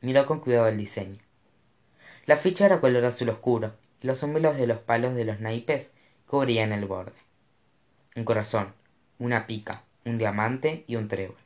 Miró 0.00 0.26
con 0.26 0.40
cuidado 0.40 0.66
el 0.66 0.76
diseño. 0.76 1.23
La 2.26 2.36
ficha 2.36 2.66
era 2.66 2.80
color 2.80 3.04
azul 3.04 3.28
oscuro 3.28 3.74
y 4.00 4.06
los 4.06 4.18
símbolos 4.18 4.56
de 4.56 4.66
los 4.66 4.78
palos 4.78 5.14
de 5.14 5.24
los 5.24 5.40
naipes 5.40 5.92
cubrían 6.26 6.72
el 6.72 6.86
borde. 6.86 7.12
Un 8.16 8.24
corazón, 8.24 8.72
una 9.18 9.46
pica, 9.46 9.82
un 10.04 10.18
diamante 10.18 10.84
y 10.86 10.96
un 10.96 11.08
trébol. 11.08 11.36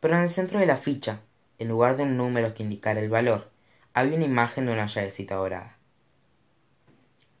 Pero 0.00 0.16
en 0.16 0.22
el 0.22 0.28
centro 0.28 0.58
de 0.58 0.66
la 0.66 0.76
ficha, 0.76 1.20
en 1.58 1.68
lugar 1.68 1.96
de 1.96 2.04
un 2.04 2.16
número 2.16 2.54
que 2.54 2.62
indicara 2.62 3.00
el 3.00 3.10
valor, 3.10 3.50
había 3.92 4.16
una 4.16 4.24
imagen 4.24 4.66
de 4.66 4.72
una 4.72 4.86
llavecita 4.86 5.34
dorada. 5.34 5.76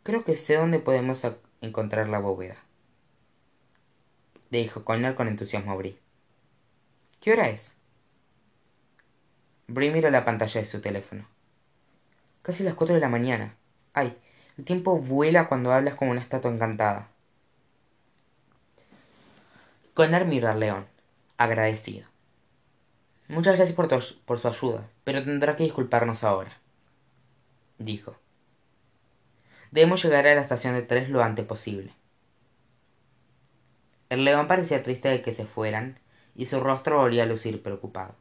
Creo 0.02 0.24
que 0.24 0.36
sé 0.36 0.56
dónde 0.56 0.78
podemos 0.78 1.26
encontrar 1.60 2.08
la 2.08 2.18
bóveda 2.18 2.56
dijo 4.50 4.84
Connor 4.84 5.14
con 5.14 5.28
entusiasmo 5.28 5.72
a 5.72 5.76
Bri. 5.76 5.98
¿Qué 7.20 7.32
hora 7.32 7.48
es? 7.48 7.76
Bri 9.68 9.90
miró 9.90 10.10
la 10.10 10.24
pantalla 10.24 10.60
de 10.60 10.66
su 10.66 10.80
teléfono. 10.80 11.26
Casi 12.42 12.64
las 12.64 12.74
cuatro 12.74 12.94
de 12.94 13.00
la 13.00 13.08
mañana. 13.08 13.54
Ay, 13.92 14.16
el 14.56 14.64
tiempo 14.64 14.98
vuela 14.98 15.48
cuando 15.48 15.72
hablas 15.72 15.94
como 15.94 16.10
una 16.10 16.20
estatua 16.20 16.50
encantada. 16.50 17.08
Connor 19.94 20.24
miró 20.24 20.48
al 20.48 20.60
león, 20.60 20.86
agradecido. 21.36 22.06
Muchas 23.28 23.56
gracias 23.56 23.76
por, 23.76 23.88
por 24.24 24.38
su 24.38 24.48
ayuda, 24.48 24.88
pero 25.04 25.22
tendrá 25.22 25.56
que 25.56 25.64
disculparnos 25.64 26.24
ahora, 26.24 26.58
dijo. 27.78 28.16
Debemos 29.70 30.02
llegar 30.02 30.26
a 30.26 30.34
la 30.34 30.40
estación 30.40 30.74
de 30.74 30.82
tres 30.82 31.10
lo 31.10 31.22
antes 31.22 31.46
posible. 31.46 31.92
El 34.08 34.24
león 34.24 34.48
parecía 34.48 34.82
triste 34.82 35.08
de 35.08 35.22
que 35.22 35.32
se 35.32 35.44
fueran, 35.44 36.00
y 36.34 36.46
su 36.46 36.58
rostro 36.60 36.98
volvía 36.98 37.22
a 37.22 37.26
lucir 37.26 37.62
preocupado, 37.62 38.16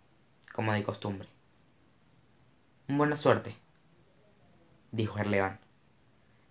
como 0.53 0.73
de 0.73 0.83
costumbre. 0.83 1.27
Buena 2.87 3.15
suerte, 3.15 3.55
dijo 4.91 5.19
el 5.19 5.31
león. 5.31 5.59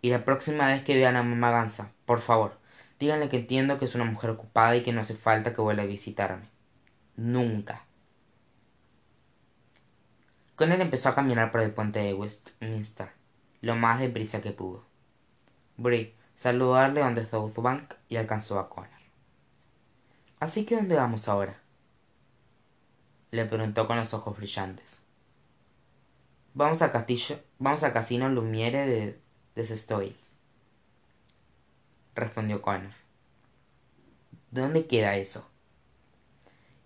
Y 0.00 0.10
la 0.10 0.24
próxima 0.24 0.68
vez 0.68 0.82
que 0.82 0.96
vean 0.96 1.16
a 1.16 1.22
mamá 1.22 1.50
Gansa, 1.50 1.92
por 2.06 2.20
favor, 2.20 2.58
díganle 2.98 3.28
que 3.28 3.38
entiendo 3.38 3.78
que 3.78 3.84
es 3.84 3.94
una 3.94 4.04
mujer 4.04 4.30
ocupada 4.30 4.76
y 4.76 4.82
que 4.82 4.92
no 4.92 5.00
hace 5.00 5.14
falta 5.14 5.54
que 5.54 5.60
vuelva 5.60 5.82
a 5.82 5.86
visitarme. 5.86 6.48
Nunca. 7.16 7.84
Con 10.54 10.72
él 10.72 10.80
empezó 10.80 11.08
a 11.08 11.14
caminar 11.14 11.52
por 11.52 11.60
el 11.60 11.72
puente 11.72 12.00
de 12.00 12.14
Westminster, 12.14 13.10
lo 13.60 13.76
más 13.76 14.00
deprisa 14.00 14.40
que 14.40 14.52
pudo. 14.52 14.84
Brie 15.76 16.14
saludó 16.34 16.76
al 16.76 16.94
león 16.94 17.14
de 17.14 17.26
Southbank 17.26 17.94
y 18.08 18.16
alcanzó 18.16 18.58
a 18.58 18.68
Connor. 18.68 18.90
Así 20.40 20.64
que 20.64 20.76
¿dónde 20.76 20.94
vamos 20.94 21.28
ahora? 21.28 21.60
Le 23.30 23.44
preguntó 23.44 23.86
con 23.86 23.96
los 23.96 24.14
ojos 24.14 24.36
brillantes. 24.36 25.02
Vamos 26.58 26.82
al 26.82 26.90
castillo, 26.90 27.38
vamos 27.60 27.84
al 27.84 27.92
casino 27.92 28.28
Lumiere 28.28 28.84
de, 28.84 29.22
de 29.54 29.64
Sestoils, 29.64 30.42
respondió 32.16 32.60
Connor. 32.62 32.90
¿Dónde 34.50 34.88
queda 34.88 35.14
eso? 35.14 35.48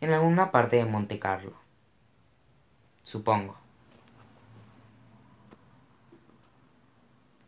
En 0.02 0.12
alguna 0.12 0.52
parte 0.52 0.76
de 0.76 0.84
Monte 0.84 1.18
Carlo. 1.18 1.54
Supongo. 3.02 3.61